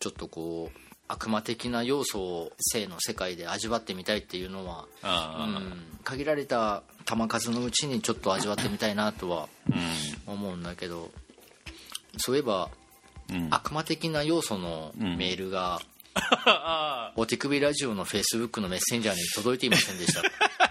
[0.00, 11.10] ちょっとこう悪魔的な要素を性の世界で味わってみたいっていうのは、うん限られた球数のうちにちょっと味わってみたいなとはう思うんだけど
[12.18, 12.70] そういえば、
[13.32, 13.48] ん。
[13.50, 15.80] 悪魔的な要素のメールが、
[16.14, 20.22] あお手首ラジオのフェイスブックのメッセンジャーに届いていませんでした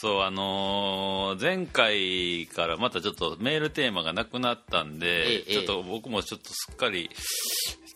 [0.00, 7.10] そうあのー前回からまたちょっとメールテーマがなくなったんで、ええちょっと僕もちょっとすっかり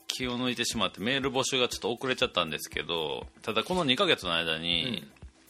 [0.08, 5.06] 気を抜いてしまってメール募集がちょっと遅れちゃったんですけどただこの2ヶ月の間に、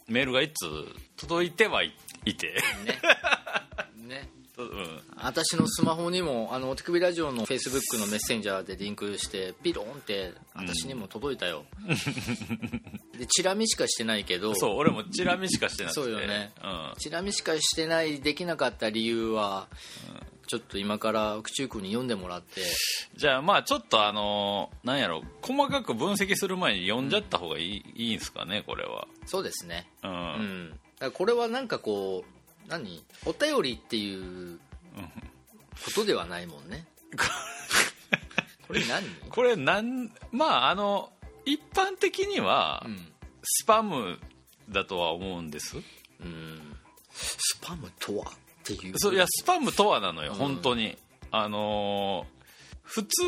[0.08, 0.66] メールがいつ
[1.16, 1.94] 届いてはい
[2.26, 2.54] いて、
[3.96, 11.64] ね うん、私のスマホにもあのお手首ラジオのフェイスブックのメッセンジャーでリンクしてピロンって私にも届いたよ、
[13.18, 16.00] でチラ見しかしてないけどそう俺もチラ見しかしてなくて。
[16.02, 16.52] そうよね。
[16.62, 16.92] うん。
[16.98, 19.68] チラ見しかしてないできなかった理由は、
[20.46, 22.60] ちょっと今から宇宙君に読んでもらって。
[23.16, 29.08] じゃあまあちょっとあのなんやろ細かく分析する前に読んじゃった方がいい,、いいんですかねこれは。
[29.26, 29.88] そうですね。
[30.02, 31.10] うん、うん。
[31.12, 33.02] これはなんかこう何？
[33.26, 34.14] お便りってい
[34.54, 34.58] う
[35.84, 36.86] ことではないもんね。
[38.66, 39.02] これ何？
[39.30, 40.10] これなん？
[40.30, 41.10] まああの
[41.44, 43.08] 一般的にはうん。
[43.44, 44.20] スパム
[44.68, 46.76] だとは思うんです、うん。
[47.12, 48.28] スパムとはっ
[48.62, 48.98] ていう？
[48.98, 50.38] そういやスパムとはなのよ、うん。
[50.38, 50.96] 本当に。
[51.30, 52.42] あのー
[52.84, 53.22] 普通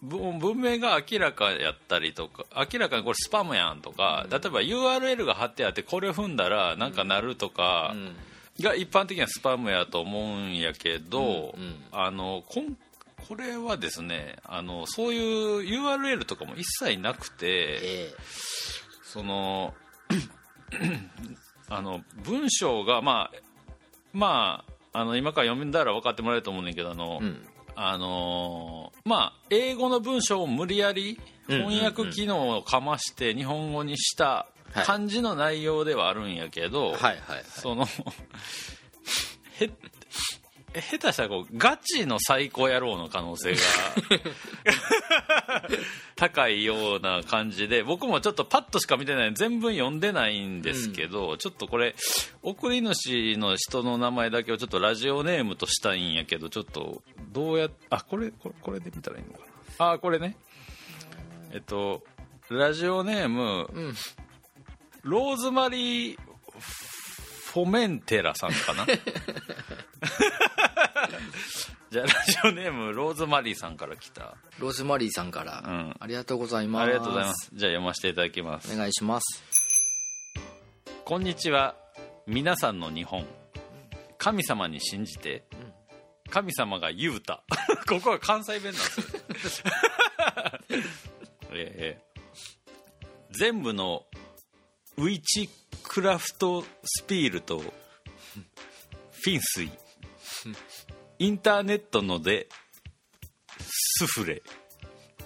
[0.00, 8.16] 文文明が明らかやったりとか明らかにこれスパムやんとか、例えば URL が貼ってあってこれ踏んだらなんかなるとかうん
[8.62, 11.76] が一般的にはスパムやと思うんやけど、うんうん。
[11.92, 12.76] あのこん
[13.28, 18.14] これはですねあのそういう URL とかも一切なくてえ
[19.02, 19.74] その
[21.68, 23.38] あの文章がまあ
[24.12, 27.46] まああの今から読んだら分かってもらえると思うねんだけどあの、えうん。
[27.76, 34.84] あのーまあ英語の文章を無理やり翻訳機能をかまして日本語にしたはい。
[34.84, 37.44] 感じの内容ではあるんやけど、はいはいはい。
[37.46, 37.86] その
[39.60, 39.70] へ
[40.80, 43.58] 下手したらこうガチの最高野郎の可能性が
[46.14, 51.94] 高いような感じで僕もちょっとパッとしか見てない全文読んでないんですけど、ちょっとこれ
[52.42, 57.02] 送り主の人の名前だけをちょっとラジオネームとしたいんやけどちょっと
[57.32, 59.40] どうやっあこれこれこれで見たらいいのか
[59.78, 59.92] な？
[59.92, 60.36] あこれね。
[61.52, 62.04] えっと
[62.50, 63.94] ラジオネーム、うん
[65.02, 66.18] ローズマリー・
[67.52, 68.86] フォメンテラさんかな？
[71.90, 74.36] じゃあラジオネームローズマリーさんから来た。
[74.58, 75.96] ローズマリーさんから、うん。
[75.98, 76.82] ありがとうございます。
[76.82, 77.50] ありがとうございます。
[77.54, 78.72] じゃあ読ませていただきます。
[78.72, 79.42] お願いします。
[81.04, 81.74] こんにちは。
[82.26, 83.24] 皆さんの日本。
[84.18, 85.44] 神様に信じて。
[86.28, 87.42] 神様が言うた。
[87.88, 89.64] ここは関西弁なんですよ。
[91.54, 92.08] ええ。
[93.30, 94.04] 全部の
[94.98, 95.48] ウィチ
[95.84, 99.70] クラフトスピールとフィンスイ。
[101.20, 102.48] インターネットので
[103.60, 104.42] スフレ。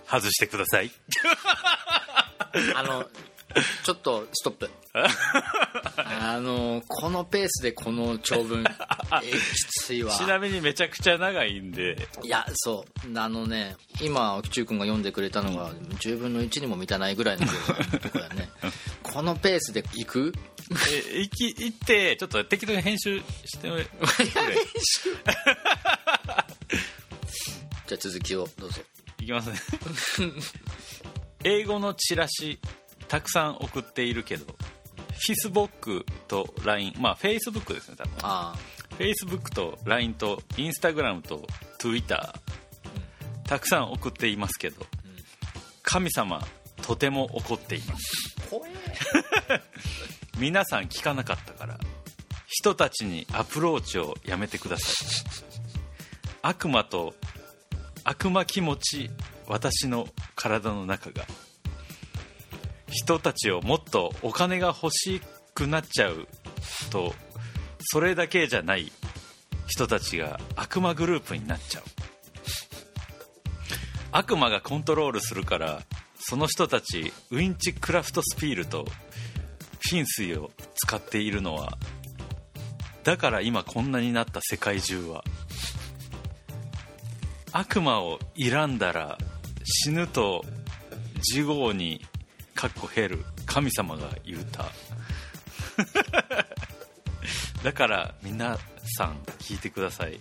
[0.07, 0.91] 外してください。
[2.77, 3.09] あの
[3.85, 4.71] ちょっとストップ。
[4.95, 8.65] あのこのペースでこの長文。
[9.25, 9.33] えき
[9.85, 10.13] ついわ。
[10.15, 12.09] ちなみにめちゃくちゃ長いんで。
[12.23, 13.19] いやそう。
[13.19, 17.53] あのね今宇宙君が読んでくれたのが10分の1にも満たないぐらいのと
[18.11, 18.51] こやね。
[19.03, 20.33] このペースでいく？
[21.15, 23.87] え行き行ってちょっと適当に編集してくれ。
[27.87, 28.81] じゃあ続きをどうぞ。
[29.21, 29.57] いきますね。
[31.45, 32.59] 英語のチラシ
[33.13, 38.13] たくさん送っているけどフィスボックと LINE まあフェイスブックですね多分。
[38.23, 38.55] あ
[38.89, 41.47] フェイスブックと LINE とインスタグラムと
[41.79, 42.35] Twitter
[43.45, 44.87] たくさん送っていますけど
[45.83, 46.43] 神様
[46.81, 48.35] とても怒っています。
[48.47, 48.73] あ怖え。
[50.41, 51.79] 皆さん聞かなかったから
[52.47, 54.95] 人たちにアプローチをやめてください。
[56.41, 57.15] 悪魔と
[58.05, 59.11] 悪魔気持ち
[59.49, 61.27] 私の体の中が
[62.93, 65.21] 人たちをもっとお金が欲し
[65.55, 66.29] くなっちゃう
[66.91, 67.15] と
[67.81, 68.93] それだけじゃない
[69.67, 71.83] 人たちが悪魔グループになっちゃう。
[74.13, 75.83] 悪魔がコントロールするから
[76.19, 78.85] その人たちウィンチクラフトスピールと
[79.81, 81.79] フィン水を使っているのは
[83.05, 85.25] だから今こんなになった世界中は。
[87.55, 89.19] 悪魔を選んだら
[89.65, 90.45] 死ぬと
[91.21, 92.01] 地獄に
[92.55, 94.71] かっこ減る神様が言うた。
[97.63, 98.59] だから皆
[98.97, 100.21] さん聞いてください。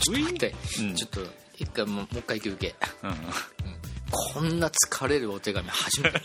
[0.00, 0.94] ちょっと待って、うん。
[0.94, 1.20] ちょっと
[1.58, 2.74] 一回もうもう一回休憩。
[3.02, 3.16] うん。
[4.10, 6.20] こんな疲れるお手紙初めて。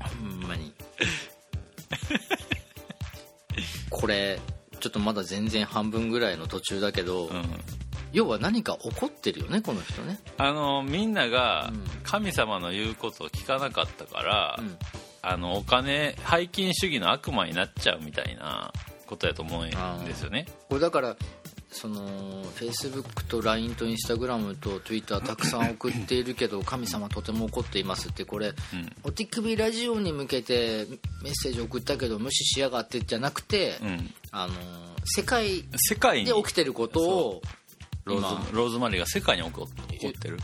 [0.00, 0.74] ほんまに。
[3.90, 4.40] これ
[4.80, 7.60] ちょっとまだ全然半分ぐらいの途中だけど、うん
[8.12, 10.18] 要は何か怒ってるよねこの人ね。
[10.38, 11.82] あのみんながうん。
[12.02, 14.76] 神様の言うことを聞かなかったから、うん。
[15.22, 18.72] あのお金背金主義の悪魔になっちゃうみたいな
[19.06, 20.46] ことやと思うんですよね。
[20.68, 21.16] これだから
[21.70, 28.92] その Facebook と LINE と Instagram と Twitter たくさん送っているけど 神様とても怒っていますってこれうん。
[29.04, 30.86] お手首ラジオに向けて
[31.22, 34.54] メッセージ送ったけど無視しやがってじゃなくて、うん、あの
[35.04, 36.26] 世界世界に。
[36.26, 37.42] で起きてることを
[38.04, 40.38] ロ今ーズローズマリーが世界に起こってる。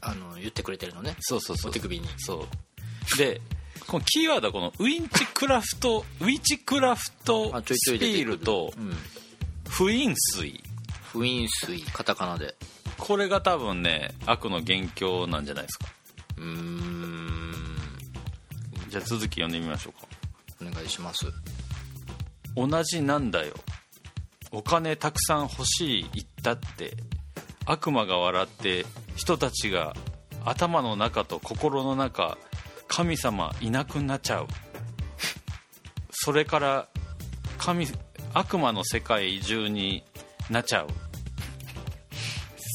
[0.00, 1.16] あの言ってくれてるのね。
[1.20, 1.70] そうそうそう。
[1.70, 2.08] お手首に。
[2.18, 2.46] そ
[3.14, 3.18] う。
[3.18, 3.40] で
[3.86, 8.72] このキーワードはこのウィンチクラフトウィチクラフトスピールと
[9.68, 10.62] 不飲水。
[11.12, 12.54] 不飲水カタカナで。
[12.98, 15.86] これが多分ね悪の元凶なんじゃないですか。
[16.38, 17.42] うーん。
[18.88, 20.06] じゃあ続き読んでみましょうか。
[20.60, 21.26] お願いします。
[22.54, 23.54] 同じなんだよ
[24.52, 26.94] お金たくさん欲しい言ったって
[27.64, 28.84] 悪魔が笑って
[29.16, 29.94] 人たちが
[30.44, 32.36] 頭の中と心の中
[32.86, 34.48] 神様いなくなっちゃう。
[36.12, 36.88] それから
[37.56, 37.86] 神
[38.34, 40.04] 悪魔の世界中に
[40.50, 40.88] なっちゃう。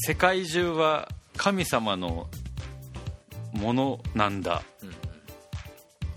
[0.06, 2.28] 世界中は神様の
[3.52, 4.62] ものなんだ、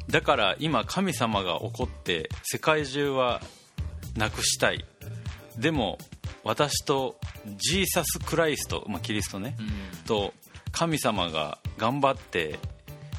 [0.09, 3.41] だから今神様が怒って世界中は
[4.16, 4.84] なくしたい。
[5.58, 5.97] でも
[6.43, 7.18] 私と
[7.58, 9.56] ジーサス・クライスト、まあ、キリストね、
[10.06, 10.34] と
[10.72, 12.60] 神様が頑張って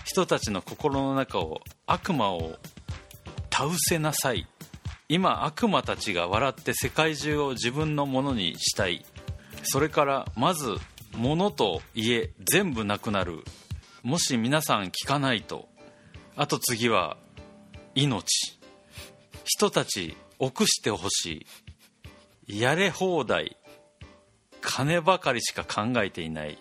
[0.05, 2.57] 人たちの心の中を悪魔を
[3.51, 4.47] 倒せなさい。
[5.09, 9.05] 今悪魔たちが笑って世界中を自分のものにしたい。
[9.63, 10.77] それからまず
[11.17, 13.45] 物と家全部なくなる。
[14.03, 15.69] もし皆さん聞かないと。
[16.35, 17.17] あと次は
[17.95, 18.25] 命。
[19.45, 21.47] 人たち臆してほしい
[22.55, 23.57] やれ放題。
[24.61, 26.59] 金ばかりしか考えていない。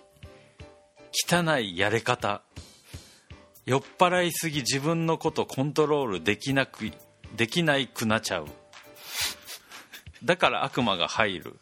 [1.29, 2.43] 汚いやれ方。
[3.65, 6.93] 酔っ払いすぎ自分のことコントロールできなく
[7.35, 8.47] できないくなっちゃう。
[10.23, 11.59] だから悪魔が入る。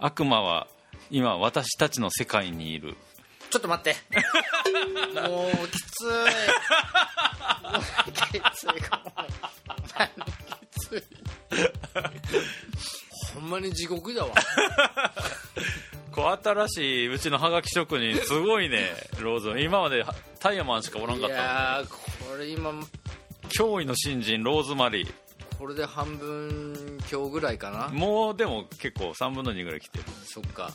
[0.00, 0.66] 悪魔は
[1.08, 2.96] 今私たちの世界にいる。
[3.50, 3.94] ちょっと待って。
[5.28, 6.32] もうきつい。
[8.14, 8.70] きつい。
[10.72, 11.04] きつい
[13.34, 14.30] ほんまに地獄だわ。
[16.12, 19.60] こう新しいうちのハガキ職人すごいね ローズ。
[19.60, 20.04] 今まで
[20.40, 22.70] タイヤマンしかおらんいかったやーこれ今
[23.48, 25.12] 驚異の新人ローズマリー。
[25.58, 27.88] これで半分今日ぐらいかな。
[27.88, 30.04] もうでも結構3分の2ぐらい来てる。
[30.24, 30.72] そっか。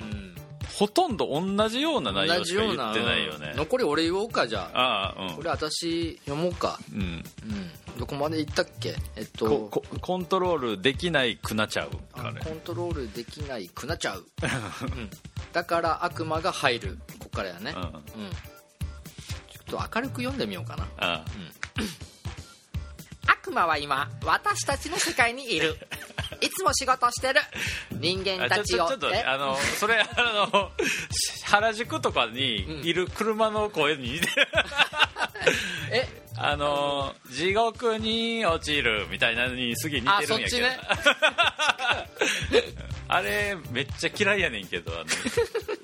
[0.00, 0.34] うん
[0.80, 3.50] ほとんど同じような内同容しか言じようなってないよね。
[3.50, 3.56] うん。
[3.58, 4.78] 残り俺言おうかじゃあ。
[4.80, 6.78] ああこれ私読もうか。
[6.94, 7.00] うん。
[7.00, 7.04] うん。
[7.04, 8.96] うんどこまで行ったっけ？
[9.16, 9.68] えっと。
[10.00, 15.10] コントロールできないくなっちゃうコントロールできないくなっちゃう、 うん。
[15.52, 16.98] だから悪魔が入る。
[17.18, 17.74] こっからやね。
[17.76, 17.82] うん。
[17.82, 17.90] うん。
[17.90, 20.88] ちょっと明るく読んでみようかな。
[20.96, 21.24] あ
[23.28, 25.76] 悪魔は今私たちの世界にいる
[26.40, 27.40] いつも仕事してる。
[27.92, 28.88] 人間あたちを。
[28.88, 30.06] ちょっとねあのそれあ
[30.52, 30.70] の
[31.46, 34.48] 原宿とかにいる車の声に似てる。
[35.92, 36.20] え？
[36.42, 40.66] あの地獄に落ちるみたいなのにすげえ似てるんやけど。
[40.68, 42.06] あ
[43.16, 44.92] あれめっちゃ嫌いやねんけど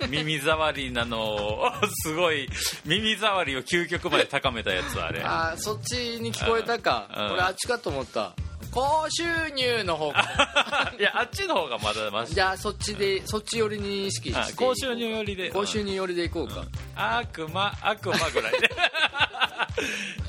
[0.08, 1.72] 耳障りなのを
[2.04, 2.48] すごい
[2.84, 5.20] 耳障りを究極まで高めたやつあれ。
[5.22, 7.08] あそっちに聞こえたか。
[7.14, 7.32] うん。
[7.32, 8.34] 俺あっちかと思った
[8.76, 9.24] 高収
[9.54, 10.92] 入の方か。
[11.00, 12.34] いやあっちの方がまだマシ。
[12.34, 14.38] じゃあそっちでそっち寄りに意識して。
[14.38, 15.48] あ高収入寄りで。
[15.48, 18.70] 高収入寄りでいこうか、悪魔 悪魔ぐらいで。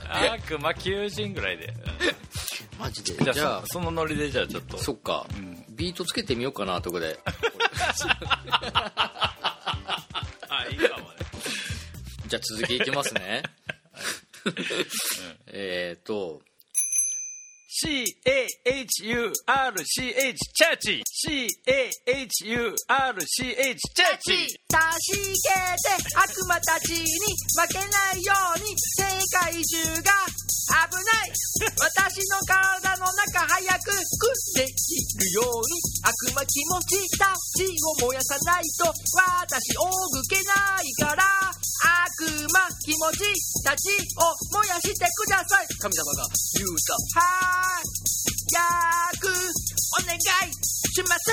[0.32, 1.74] 悪魔求人ぐらいで、
[2.80, 3.34] マジで？
[3.34, 4.78] じゃあそそのノリでじゃあちょっと。
[4.78, 5.66] そっか、ん。
[5.72, 7.20] ビートつけてみようかなとこで。
[10.48, 11.16] あいいかもね。
[12.28, 13.44] じゃあ続きいきますね。
[15.48, 16.42] えっと
[17.78, 18.90] C-A-H-U-R-C-H
[19.38, 21.06] チャーチ。
[21.06, 21.62] C-A-H-U-R-C-H
[23.94, 24.50] チャーチ。
[24.50, 24.58] 助
[25.14, 31.30] けて悪魔たちに負けないように世界中が危ない。
[31.78, 34.26] 私の体の中早くく
[34.58, 37.30] できるように悪魔気持ちた
[37.62, 37.62] ち
[38.02, 41.22] を燃やさないと私を動けないから。
[42.18, 45.68] 悪魔気持ちたちを燃やしてください。
[45.80, 46.26] 神様が
[46.58, 46.76] 言う
[47.14, 47.20] た。
[47.20, 47.88] はーい
[48.54, 49.28] 役
[50.04, 50.20] お願い
[50.54, 51.28] します。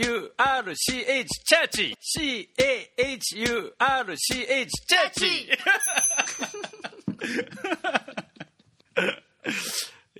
[0.00, 3.48] C-A-H-U-R-C-H チャーチ C-A-H-U-R-C-H
[4.86, 5.48] チャーチ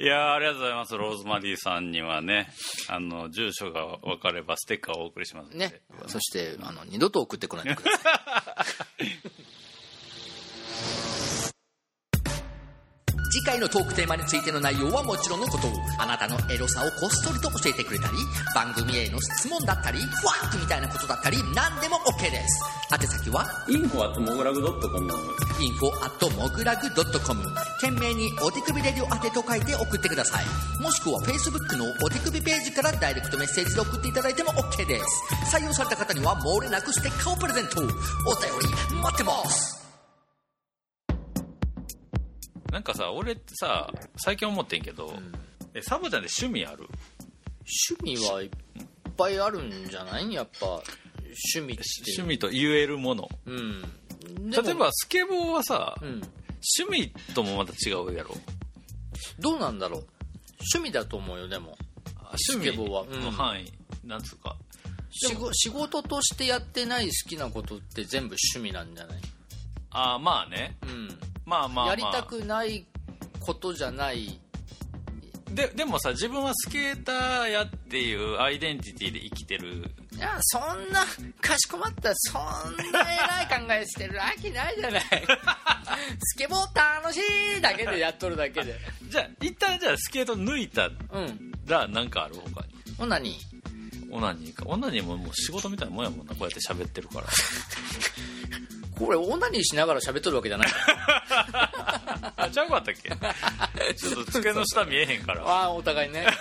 [0.00, 0.96] いやーありがとうございます。
[0.96, 2.48] ローズマリーさんにはね
[2.88, 5.80] あの住所が分かればステッカーをお送りしますね。
[6.06, 8.56] そしてあの二度と送ってこないでくださ
[9.00, 9.06] い
[13.31, 15.68] 次回のトークテーマについての内容はもちろんのこと
[15.99, 18.18] あなたのエロさをこっそりと教えてくれたり
[18.55, 22.61] 番組への質問だったりファンクみたいなことだったり何でも OK です。
[22.91, 25.12] 宛先はインフォアットモグラグドットコム。
[25.59, 26.89] info at モグラグ
[27.20, 27.43] .com
[27.81, 30.45] 懸命にお手首レディオ宛てと書いて送ってください。
[30.81, 35.05] もしくは Facebook のお手首ページからダイレクトメッセージで送っていただいても OK です。
[35.55, 39.78] 採用された方には漏れなくステッカーをプレゼントお便り待ってます
[42.79, 45.12] なんかさ俺ってさ最近思ってんけど、
[45.74, 46.87] えサボちゃんで趣味ある？
[47.93, 48.51] 趣味はいっ
[49.16, 50.33] ぱいあるんじゃない？
[50.33, 51.83] やっぱ趣味って
[52.16, 53.29] 趣味と言えるもの。
[53.47, 53.83] うん。
[54.49, 56.22] 例えばスケボーはさ、うん。
[56.81, 58.31] 趣味ともまた違うやろ。
[59.41, 60.07] どうなんだろう？
[60.72, 61.76] 趣味だと思うよでも。
[62.14, 63.03] あ趣味スケボーは。
[63.03, 63.20] うん。
[63.24, 63.72] の範囲、
[64.05, 64.55] なんつうか。
[65.11, 69.18] 仕事仕事としてやってない好きなことって全部趣味なんじゃない？
[69.91, 70.76] ああまあね。
[70.85, 71.18] うん
[71.49, 72.86] まあまあ、まあ、やりたくない
[73.40, 74.38] ことじゃない。
[75.51, 79.90] ででもさ自分はスケーターやっていうアイデンティティで生きてる。
[80.14, 81.07] いやそんな
[81.40, 85.03] かしこまったそんな偉い考えしてるわけないじゃない。
[86.20, 87.18] スケボー楽し
[87.57, 88.78] いだけでやっとるだけで。
[89.09, 90.90] じゃあ一旦じゃあスケート抜いたう
[91.20, 91.53] ん。
[91.66, 92.74] らなんかある他に？
[92.99, 93.38] ほなに
[94.11, 94.64] オナニーか。
[94.66, 97.26] オナニーももう仕事みたいなもんやもんなこうやって喋ってるから
[98.99, 100.68] これオナニーしながら喋っとるわけじゃない。
[102.36, 103.11] あちゃうかったっけ？
[103.94, 105.42] ちょっと机の下見えへんから。
[105.46, 106.26] ああお互いね。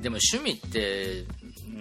[0.00, 1.24] でも趣味ってう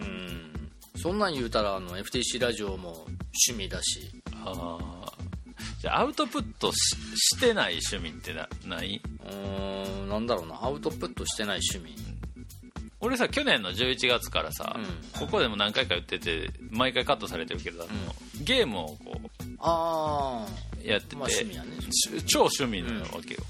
[0.03, 0.69] ん。
[0.97, 3.05] そんなん言うたらあの FTC ラジオも
[3.47, 4.09] 趣味だし。
[4.43, 5.05] あー。
[5.81, 6.77] じゃあアウトプットし
[7.15, 9.01] してない趣味ってなない？
[9.25, 10.59] うーんなんだろうな。
[10.63, 11.95] アウトプットしてない趣味。
[13.01, 14.75] 俺さ去年の11月からさ、
[15.15, 17.91] うここでも何回か言ってて毎回カットされてるけど、あの
[18.45, 19.21] ゲームをこ
[19.59, 20.45] あ
[20.83, 21.69] うやってて、まあ趣味やね。
[21.91, 23.41] し超趣味なわけよ、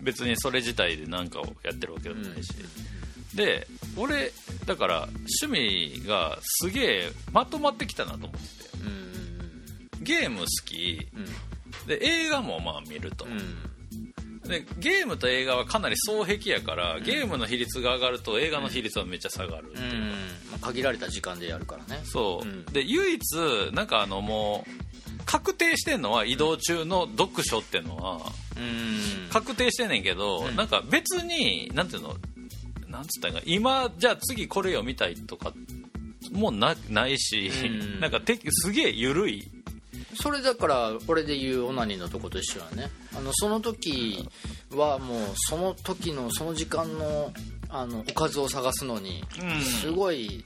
[0.00, 2.50] 別にそれ自体で何かをやってるわけでもないし、
[3.34, 3.66] で
[3.96, 4.32] 俺
[4.66, 5.08] だから
[5.42, 5.46] 趣
[6.00, 8.38] 味がすげえまとまってきたなと思って
[9.98, 10.04] うん。
[10.04, 11.08] ゲーム好き。
[11.14, 11.86] うん。
[11.86, 13.67] で映画もまあ見ると、うん
[14.48, 20.12] でゲームと映画はかなり双璧やから、ゲームの比率が上がると映画の比率はめっちゃ下がるっていう。
[20.50, 22.00] まあ限られた時間でやるからね。
[22.04, 22.64] そう、うん。
[22.66, 23.20] で唯一
[23.72, 28.20] なんかあのもう確定してんのは移動中の読書ってのは
[28.56, 29.28] うん。
[29.30, 30.56] 確定してんねんけど、うん。
[30.56, 32.16] なんか別になんていうの
[32.88, 35.52] なんつったんやか今じゃあ次これ読みたいとか
[36.32, 38.00] もうなないし、うん。
[38.00, 39.46] なんかてすげえ緩い
[40.14, 42.90] それだから俺で言うオナニーのとこと一緒はね。
[43.16, 44.28] あのその時
[44.74, 47.32] はもうその時のその時間の
[47.68, 49.60] あのおかずを探すのにうん。
[49.62, 50.44] すごい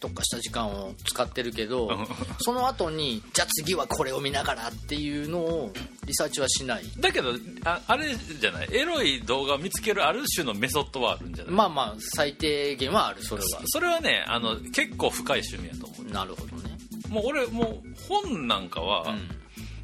[0.00, 2.06] 特化した時間を使ってるけどうん。
[2.40, 5.72] その後にじゃあ次はこれを見ながらっていうのを
[6.04, 6.84] リサーチはしない。
[6.98, 7.30] だけど
[7.64, 8.68] ああれじゃない？
[8.76, 13.48] エロい動画を見つけるある種のメソッドはあるんじゃない、まあまあ最低限はあるそれは。
[13.66, 16.76] それはねあの結構深い趣味やと思なるほどね。
[16.80, 19.28] うもう俺もう本なんかは、うん。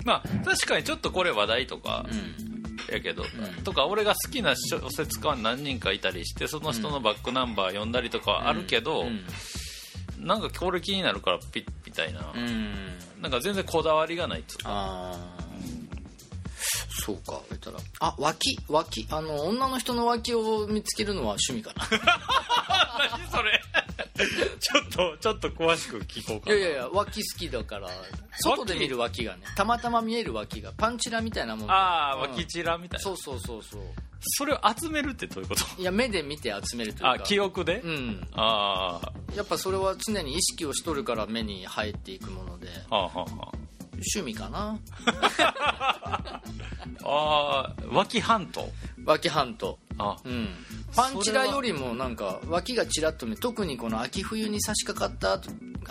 [0.05, 2.59] まあ確かにちょっとこれ話題とかうん。
[2.93, 3.27] やけど、ん。
[3.65, 9.25] とか俺が好きな小説家は何人かいたりしてその人のバックナンバー読んだりとかはあるけど、うん。
[10.27, 12.75] なんかこれ気になるからピッみたいな、うん。
[13.21, 15.15] なんか全然こだわりがないっつうか
[16.91, 17.41] そうか。
[17.49, 19.07] 言ったらあ脇脇。
[19.11, 21.87] あの女の人の脇を見つけるのは趣味かな。
[23.17, 23.63] 何それ
[24.61, 26.57] ちょっとちょっと詳しく聞こうかな。
[26.57, 27.89] いやいや脇好きだから。
[28.41, 32.21] 外で見る脇がねたまたま見える脇がパンチラみたいなもんああうん。
[32.23, 33.83] 脇チラみたいな、そうそうそうそう。
[34.21, 35.81] それを集めるってどういうこと？
[35.81, 37.11] いや目で見て集めるというか。
[37.13, 38.29] あ記憶で、うん。
[38.35, 42.67] ああやっぱそれは常に意識をしとるから目に入っていくもので。
[42.91, 43.53] はあはあは
[44.15, 44.79] 趣味かな。
[45.43, 46.41] あ
[47.05, 48.69] あー脇半島
[49.09, 50.17] 脇半島あ。
[50.25, 50.49] うん。
[50.95, 55.41] パンチラよりもなんか脇がちらっと見特にこの秋冬に差し掛かった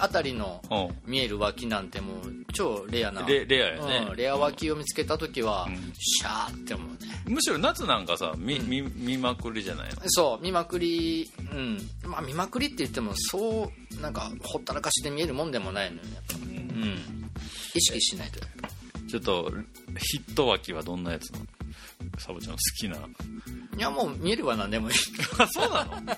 [0.02, 1.12] あたりのうん。
[1.12, 2.18] 見える脇なんてもう
[2.54, 3.26] 超レアな。
[3.26, 5.76] レレアやね、うん、レア脇を見つけた時は、ん。
[5.98, 6.98] シャーって思うね。
[7.26, 9.96] むしろ夏なんかさ見,、見見まくりじゃないの？
[10.06, 11.80] そう見まくりうん。
[12.04, 16.04] まあ見まくりって言ってもそうなんかほったらかしで見えるもんでもないのよ。
[16.04, 17.32] ねやっぱうん。
[17.74, 18.40] 意識しないと。
[19.10, 19.52] ちょっと
[19.98, 21.46] ヒット脇はどんなやつなの？
[22.18, 22.96] サボちゃん好きな。
[22.98, 24.96] いやもう見えれば何でもいい。
[25.38, 25.92] あそうなの？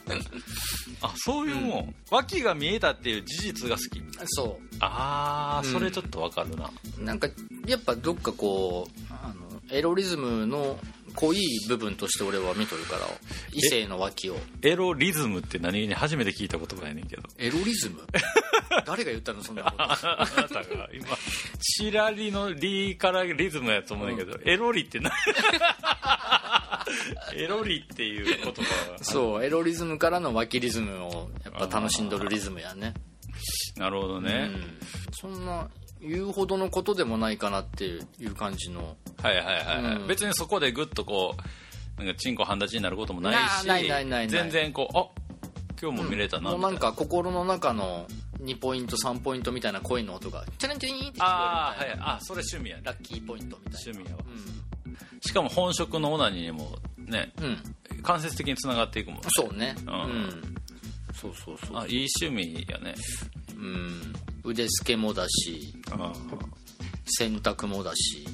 [1.01, 4.01] あそういうもん、脇が見えたっていう事実が好き。
[4.25, 5.73] そああうん。
[5.73, 7.27] それちょっとわかるな、うなんか
[7.65, 10.80] やっぱどっかこうあのエロリズムの
[11.15, 13.01] 濃い部分として俺は見とるから。
[13.53, 14.38] 異性の脇を。
[14.61, 15.82] エロリズムって何？
[15.82, 17.23] 気に初めて聞いた言葉やねんけど。
[17.38, 18.01] エロリズム？
[18.86, 19.84] 誰が言ったのそんなこと。
[19.84, 19.95] あな
[20.47, 21.07] たが今
[21.59, 25.11] チラリのリからリズムやと思うんだけど、エロリって何？
[27.36, 28.97] エロリっていう言葉は。
[29.01, 32.93] そうエロリズムからの脇リズムをやっぱ楽しんどるリズムやね。
[33.78, 34.78] なるほどね、うん。
[35.11, 35.70] そんな
[36.01, 38.97] 言うほどのことでもないかなっていう感じの。
[39.22, 39.95] はいはいはい、はい。
[39.97, 40.07] うん。
[40.07, 41.36] 別にそこでグッとこ
[41.99, 44.30] うなんかチンコ半立ちになることもないしなないないないない。
[44.30, 45.07] 全然こうあ
[45.82, 48.07] 今日も見れたなみたいな、もうなんか心の中の
[48.41, 52.05] 2ポイント3ポイントみたいな声の音がチャリンチャリンって聞こああえるみたいな。
[52.05, 54.23] はいあそれ趣味やねラッキーポイントみたい趣味やわ。
[54.23, 54.30] な
[55.21, 57.49] しかも本職のオナニーにもねうん、う
[57.99, 59.27] ん、間接的につながっていくもんね。
[59.30, 59.75] そうね。
[59.80, 59.95] ううん。
[60.27, 60.55] ん、
[61.13, 61.77] そうそうそう。
[61.77, 62.95] あいい趣味やね。
[63.55, 64.13] うん。
[64.43, 66.13] 腕付けもだしあ
[67.05, 68.25] 洗濯もだし。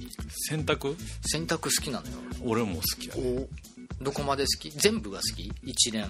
[0.49, 0.95] 洗濯？
[1.25, 2.13] 洗濯好きなのよ。
[2.43, 3.47] 俺も好きやお
[4.03, 4.69] どこまで好き？
[4.71, 5.51] 全部が好き？
[5.63, 6.03] 一連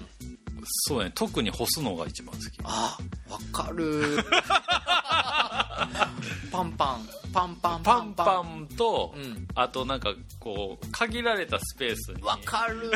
[0.64, 2.44] そうやね特に干すのが一番好き。
[2.64, 2.98] あ
[3.28, 4.24] わかる。
[6.50, 7.08] パンパン。
[7.32, 9.46] パンパンパンパンと、うん。
[9.54, 12.22] あとなんかこう限られたスペースに。
[12.22, 12.90] わかる。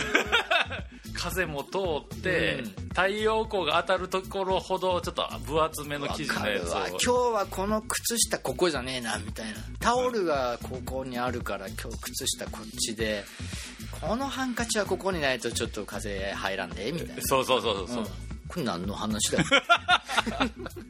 [1.13, 1.79] 風も通
[2.17, 2.89] って、うん。
[2.89, 6.79] 太陽光が当たるところほどちょっと分厚めのわ生地のやつを。
[6.87, 9.59] 今日はこの靴下ここじゃねえなみたいな。
[9.79, 13.25] タオルがここにあるから今日靴下こっちで
[14.01, 17.23] このハンカチはここにないとちょっと風入らんでみたいな。
[17.23, 18.07] そうそうそうそうそう、うん。
[18.49, 19.45] これ何の話だよ。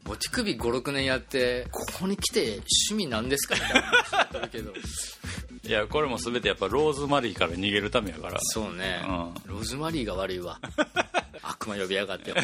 [0.09, 3.55] お手首56年やってここに来て趣味なんですか？
[3.57, 4.73] みたいな話だったけど。
[5.63, 8.39] いやこれも全てやっぱローズマリーから逃げるためやから。
[8.41, 9.35] そうね、うん。
[9.47, 10.59] ローズマリーが悪いわ。
[11.43, 12.37] 悪魔呼びやがってよ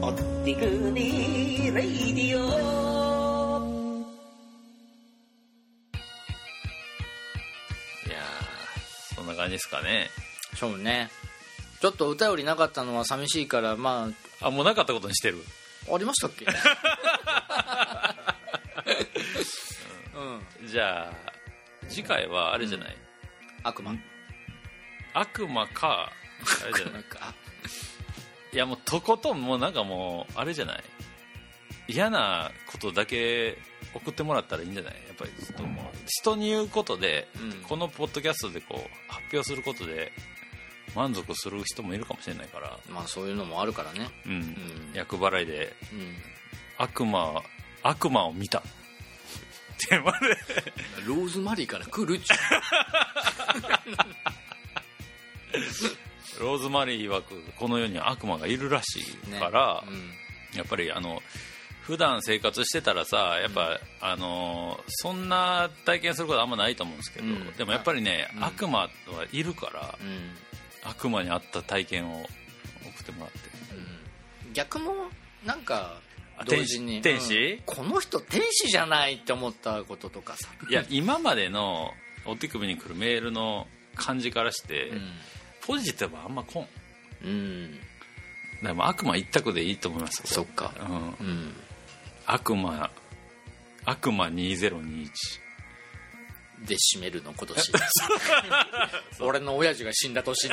[0.00, 2.87] おってくにレイディオ
[9.48, 10.10] じですかね。
[10.56, 11.10] そうね。
[11.80, 14.50] ちょっと歌よりなかったのは寂しいからまあ。
[14.50, 15.44] もうなかったことにしてる？
[15.90, 16.44] あありましたっけ？
[20.62, 20.68] うん。
[20.68, 21.12] じゃあ
[21.88, 22.96] 次回はあれじゃない、
[23.62, 23.94] 悪魔。
[25.14, 26.10] 悪魔か
[26.64, 27.02] あれじゃない？
[27.04, 27.34] か。
[28.52, 30.82] いやもうとことんもうなんかもうあれじゃない？
[31.88, 33.58] 嫌なことだけ
[33.98, 34.94] 送ってもらったらいいんじゃない？
[34.94, 37.52] やっぱりちょっともう人に言うことで、うん。
[37.62, 40.12] このポッドキャストでこう発表することで
[40.94, 44.08] 満足する人もいるかもしれないから、まあそういうのもあるからね。
[44.26, 44.32] うん。
[44.32, 44.56] うん。
[44.94, 46.16] 厄払いでうん。
[46.78, 47.42] 悪魔
[47.82, 48.58] 悪魔を見た。
[48.60, 48.62] っ
[49.88, 50.18] てまで。
[51.06, 52.34] ローズマリーから来るっちゅ
[56.40, 60.10] ローズマリー曰くこの世には悪魔がいるらしいねから、うん。
[60.56, 61.20] やっぱりあの
[61.88, 67.52] 普段生活してたらさやっぱ、あのそんな体験することあんまないと思うんですけど、うん。
[67.56, 68.44] でもやっぱりね、うん。
[68.44, 68.90] 悪魔は
[69.32, 70.36] いるから、うん。
[70.84, 72.28] 悪魔に会った体験を送
[73.02, 73.38] ってもらって。
[74.46, 74.52] うん。
[74.52, 74.92] 逆も
[75.46, 76.02] なんか
[76.36, 77.62] あ同時に天使？
[77.64, 80.50] この人天使じゃないって思ったこととかさ。
[80.68, 81.92] いや今までの
[82.26, 84.92] お手首に来るメールの感じからして、
[85.66, 86.66] ポジティブはあんま来ん。
[87.24, 87.80] うん、うん、
[88.62, 90.74] でも悪魔一択でいいと思いますそっか。
[90.78, 91.54] うん、うん
[92.30, 92.90] 悪魔
[93.86, 95.08] 悪魔2021
[96.66, 97.72] で締めるの今年。
[99.20, 100.50] 俺の親父が死んだ年に。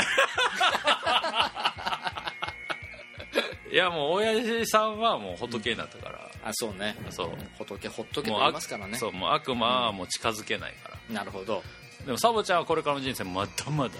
[3.73, 6.95] いやもう親父さんはもう仏になったから、あそうね。
[7.09, 7.31] そう。
[7.57, 8.97] 仏ほっとけともう言いますからね。
[8.97, 11.61] そうもう悪魔はもう近づけないから、なるほど。
[12.05, 13.95] でもサボちゃんはこれからの人生まだまだ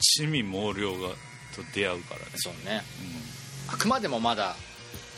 [0.00, 1.10] 地味猛量が
[1.54, 2.82] と出会うからね、そうね、
[3.70, 4.56] あくまでもまだ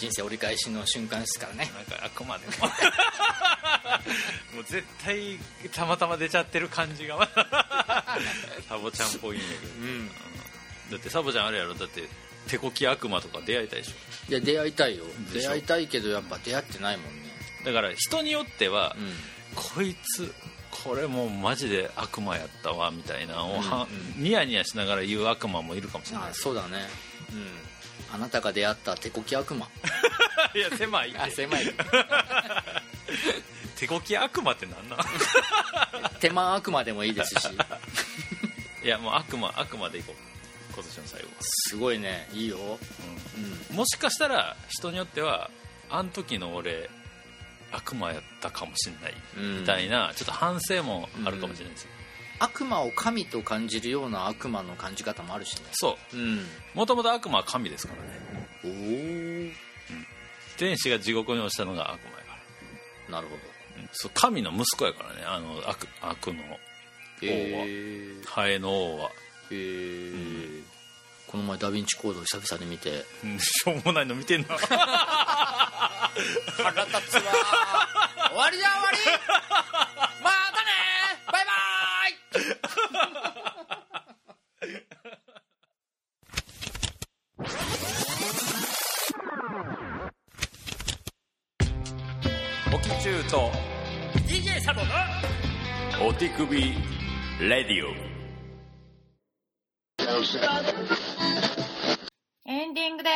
[0.01, 1.71] 人生折り返しの瞬間ですからね。
[1.77, 2.53] なんかあくまでも。
[4.57, 5.39] もう絶対
[5.75, 7.29] たまたま出ちゃってる感じが。
[8.67, 10.09] サボちゃんっぽいんだけど、うん。
[10.09, 10.15] だ
[10.97, 11.75] ってサボちゃんあれやろ。
[11.75, 12.09] だって
[12.49, 13.93] 手こき悪魔とか出会いたいでしょ。
[14.31, 15.05] いや出会いたいよ。
[15.35, 17.29] 出会いたいけどやっぱ出会ってないもんね。
[17.67, 19.15] だから人によっては、うん。
[19.55, 20.33] こいつ
[20.71, 23.87] これもうマジで悪魔やったわみたいなのをは、
[24.17, 24.25] うん。
[24.25, 26.31] ニヤニヤしながら言う悪魔もいるかもしれない。
[26.31, 26.89] あそうだね。
[27.33, 27.70] うん
[28.13, 29.69] あなたが出会った手こき悪魔。
[30.55, 31.65] いや狭いあ狭い。
[33.77, 34.99] 手こき悪魔ってなんなん？
[36.21, 37.49] 手間悪魔でもいいですし。
[38.85, 40.17] いやもう悪魔悪魔でいこう。
[40.75, 42.29] 今年の最後は、すごいね。
[42.33, 42.57] いいよ。
[42.59, 43.69] うん。
[43.71, 43.77] うん。
[43.77, 45.51] もしかしたら人によっては
[45.91, 46.89] あん時の俺
[47.73, 49.61] 悪魔やったかもしれないうん。
[49.61, 51.91] みたいな、ちょっと反省もあるかもしれないですよ、
[52.41, 55.63] 悪魔を神と感じるような悪魔の感じ方もあるしね。
[55.73, 56.17] そう。
[56.17, 56.47] うん。
[56.75, 58.09] もともと悪魔は神ですからね。
[58.65, 58.71] おお
[60.59, 62.23] 天使が地獄に落ちたのが悪魔やか
[63.09, 63.15] ら。
[63.17, 63.43] なるほど。
[63.79, 63.89] うん。
[63.93, 65.23] そう神の息子やからね。
[65.27, 66.35] あの悪悪の
[67.23, 69.11] へえハエの王は、
[69.51, 70.63] へえ
[71.27, 73.05] この前ダヴィンチコードを久々に見て。
[73.23, 73.39] うん。
[73.43, 74.59] しょうもないの見てんな腹
[76.87, 77.23] 立つわ
[78.31, 78.99] 終わりじゃ終わり。
[80.25, 81.10] またね
[93.31, 93.49] と
[94.27, 94.81] DJ サボ
[96.03, 96.61] のお手首
[97.41, 97.91] レディオ
[102.45, 103.11] エンディングで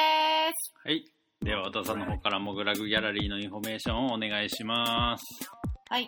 [0.54, 0.72] す。
[0.84, 1.04] はい
[1.42, 5.24] では和田さんの方からモグラグギャラリーのインフォメーションをお願いします
[5.90, 6.06] はい。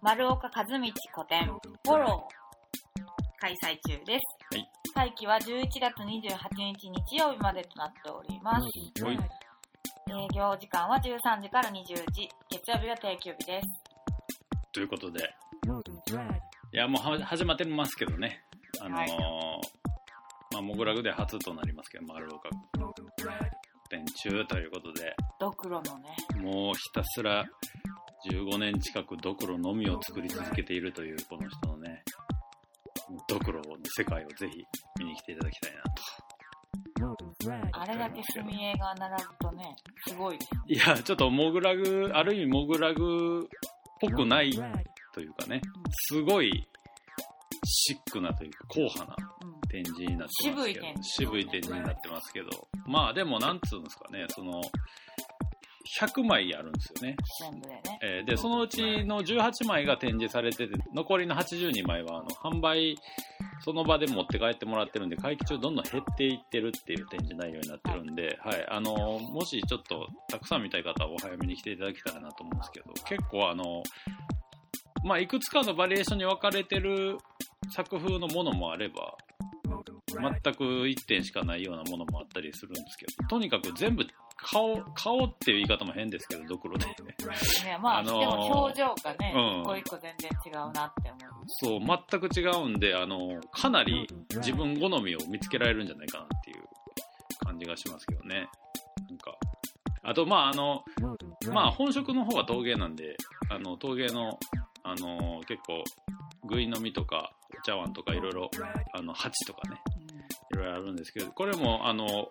[0.00, 0.92] 丸岡和道個
[1.28, 1.46] 展、
[1.84, 2.42] フォロー。
[3.40, 4.54] 開催中です。
[4.54, 6.36] はい会期は11月28
[6.78, 9.02] 日日曜日までとなっております。
[9.02, 9.41] はい
[10.10, 13.68] 営業時間は13時から20時、月曜日は定休日です。
[14.72, 15.34] ということで、
[16.72, 18.42] いや、もうは始まってますけどね。
[18.80, 19.08] あのーはい。
[20.52, 22.48] まあ、モグラグで初となりますけど、丸岡
[23.90, 27.44] 店中ということで、ドクロのね、もうひたすら
[28.30, 32.02] 15年近くドクロのみを作り続けているというこの人のね、
[33.28, 34.64] ドクロの世界をぜひ
[34.98, 36.31] 見に来ていただきたいなと。
[37.72, 40.38] あれだけ炭映が並ぶとね、すごい。
[40.66, 43.48] いや、ちょっとモグラグ、ある意味モグラグっ
[44.00, 44.52] ぽくない
[45.12, 45.60] というかね、
[46.08, 46.68] すごい
[47.64, 49.52] シックなというか硬派なうん。
[49.72, 52.48] 展示になってますけど渋い展示渋い展示になってますけど
[52.86, 54.60] まあでもなんつうんですかねその
[55.98, 57.82] 100枚あるんですよね、全部でね。
[58.02, 62.96] えーでそのうちの18枚が展示されてて残りの82枚はあの販売
[63.64, 73.82] その場で持って帰ってもらってるんで会期中どんどん減っていってるっていう展示内容になってるんで、はい、あのもしちょっとたくさん見たい方はお早めに来ていただけたらなと思うんですけど結構あの
[75.04, 77.18] まあいくつかのバリエーションに分かれてる
[77.70, 79.16] 作風のものもあれば
[80.12, 84.04] 全く1点しかないようなものもあったりするんですけどとにかく全部
[84.36, 86.86] 顔顔っていう言い方も変ですけどドクロで。
[86.86, 86.92] ね
[87.80, 89.60] まあ、あのーでも表情がね、うん。
[89.60, 91.64] 一個一個全然違うなって思います。
[91.64, 94.06] そう全く違うんであのかなり
[94.36, 96.64] 自分好みを見つけられるんじゃないかなっていう
[97.44, 98.48] 感じがしますけどね。
[99.08, 99.36] なんか
[100.02, 100.84] あとまああの
[101.52, 103.16] まあ本職の方は陶芸なんで
[103.50, 104.38] あの陶芸の
[104.82, 105.84] あの結構
[106.44, 108.50] ぐい飲みとかお茶碗とかいろいろ
[108.94, 109.76] あの鉢とかね
[110.52, 112.26] いろいろあるんですけどこれもあの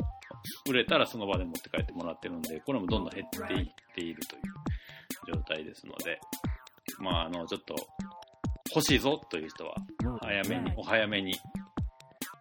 [0.68, 6.20] 売れたらその場で持って帰ってもらってるんでこれもどんどん減っていっているという状態ですので
[7.00, 7.76] まああのちょっと
[8.76, 9.76] 欲しいぞという人は
[10.22, 11.34] 早めにお早めに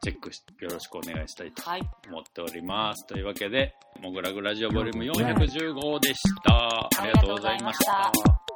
[0.02, 1.82] チェックしよろしくお願いしたいとはい。
[2.08, 3.06] 思っております。
[3.06, 6.88] というわけでモグラグラジオボリューム415でした。
[7.02, 8.49] ありがとうございました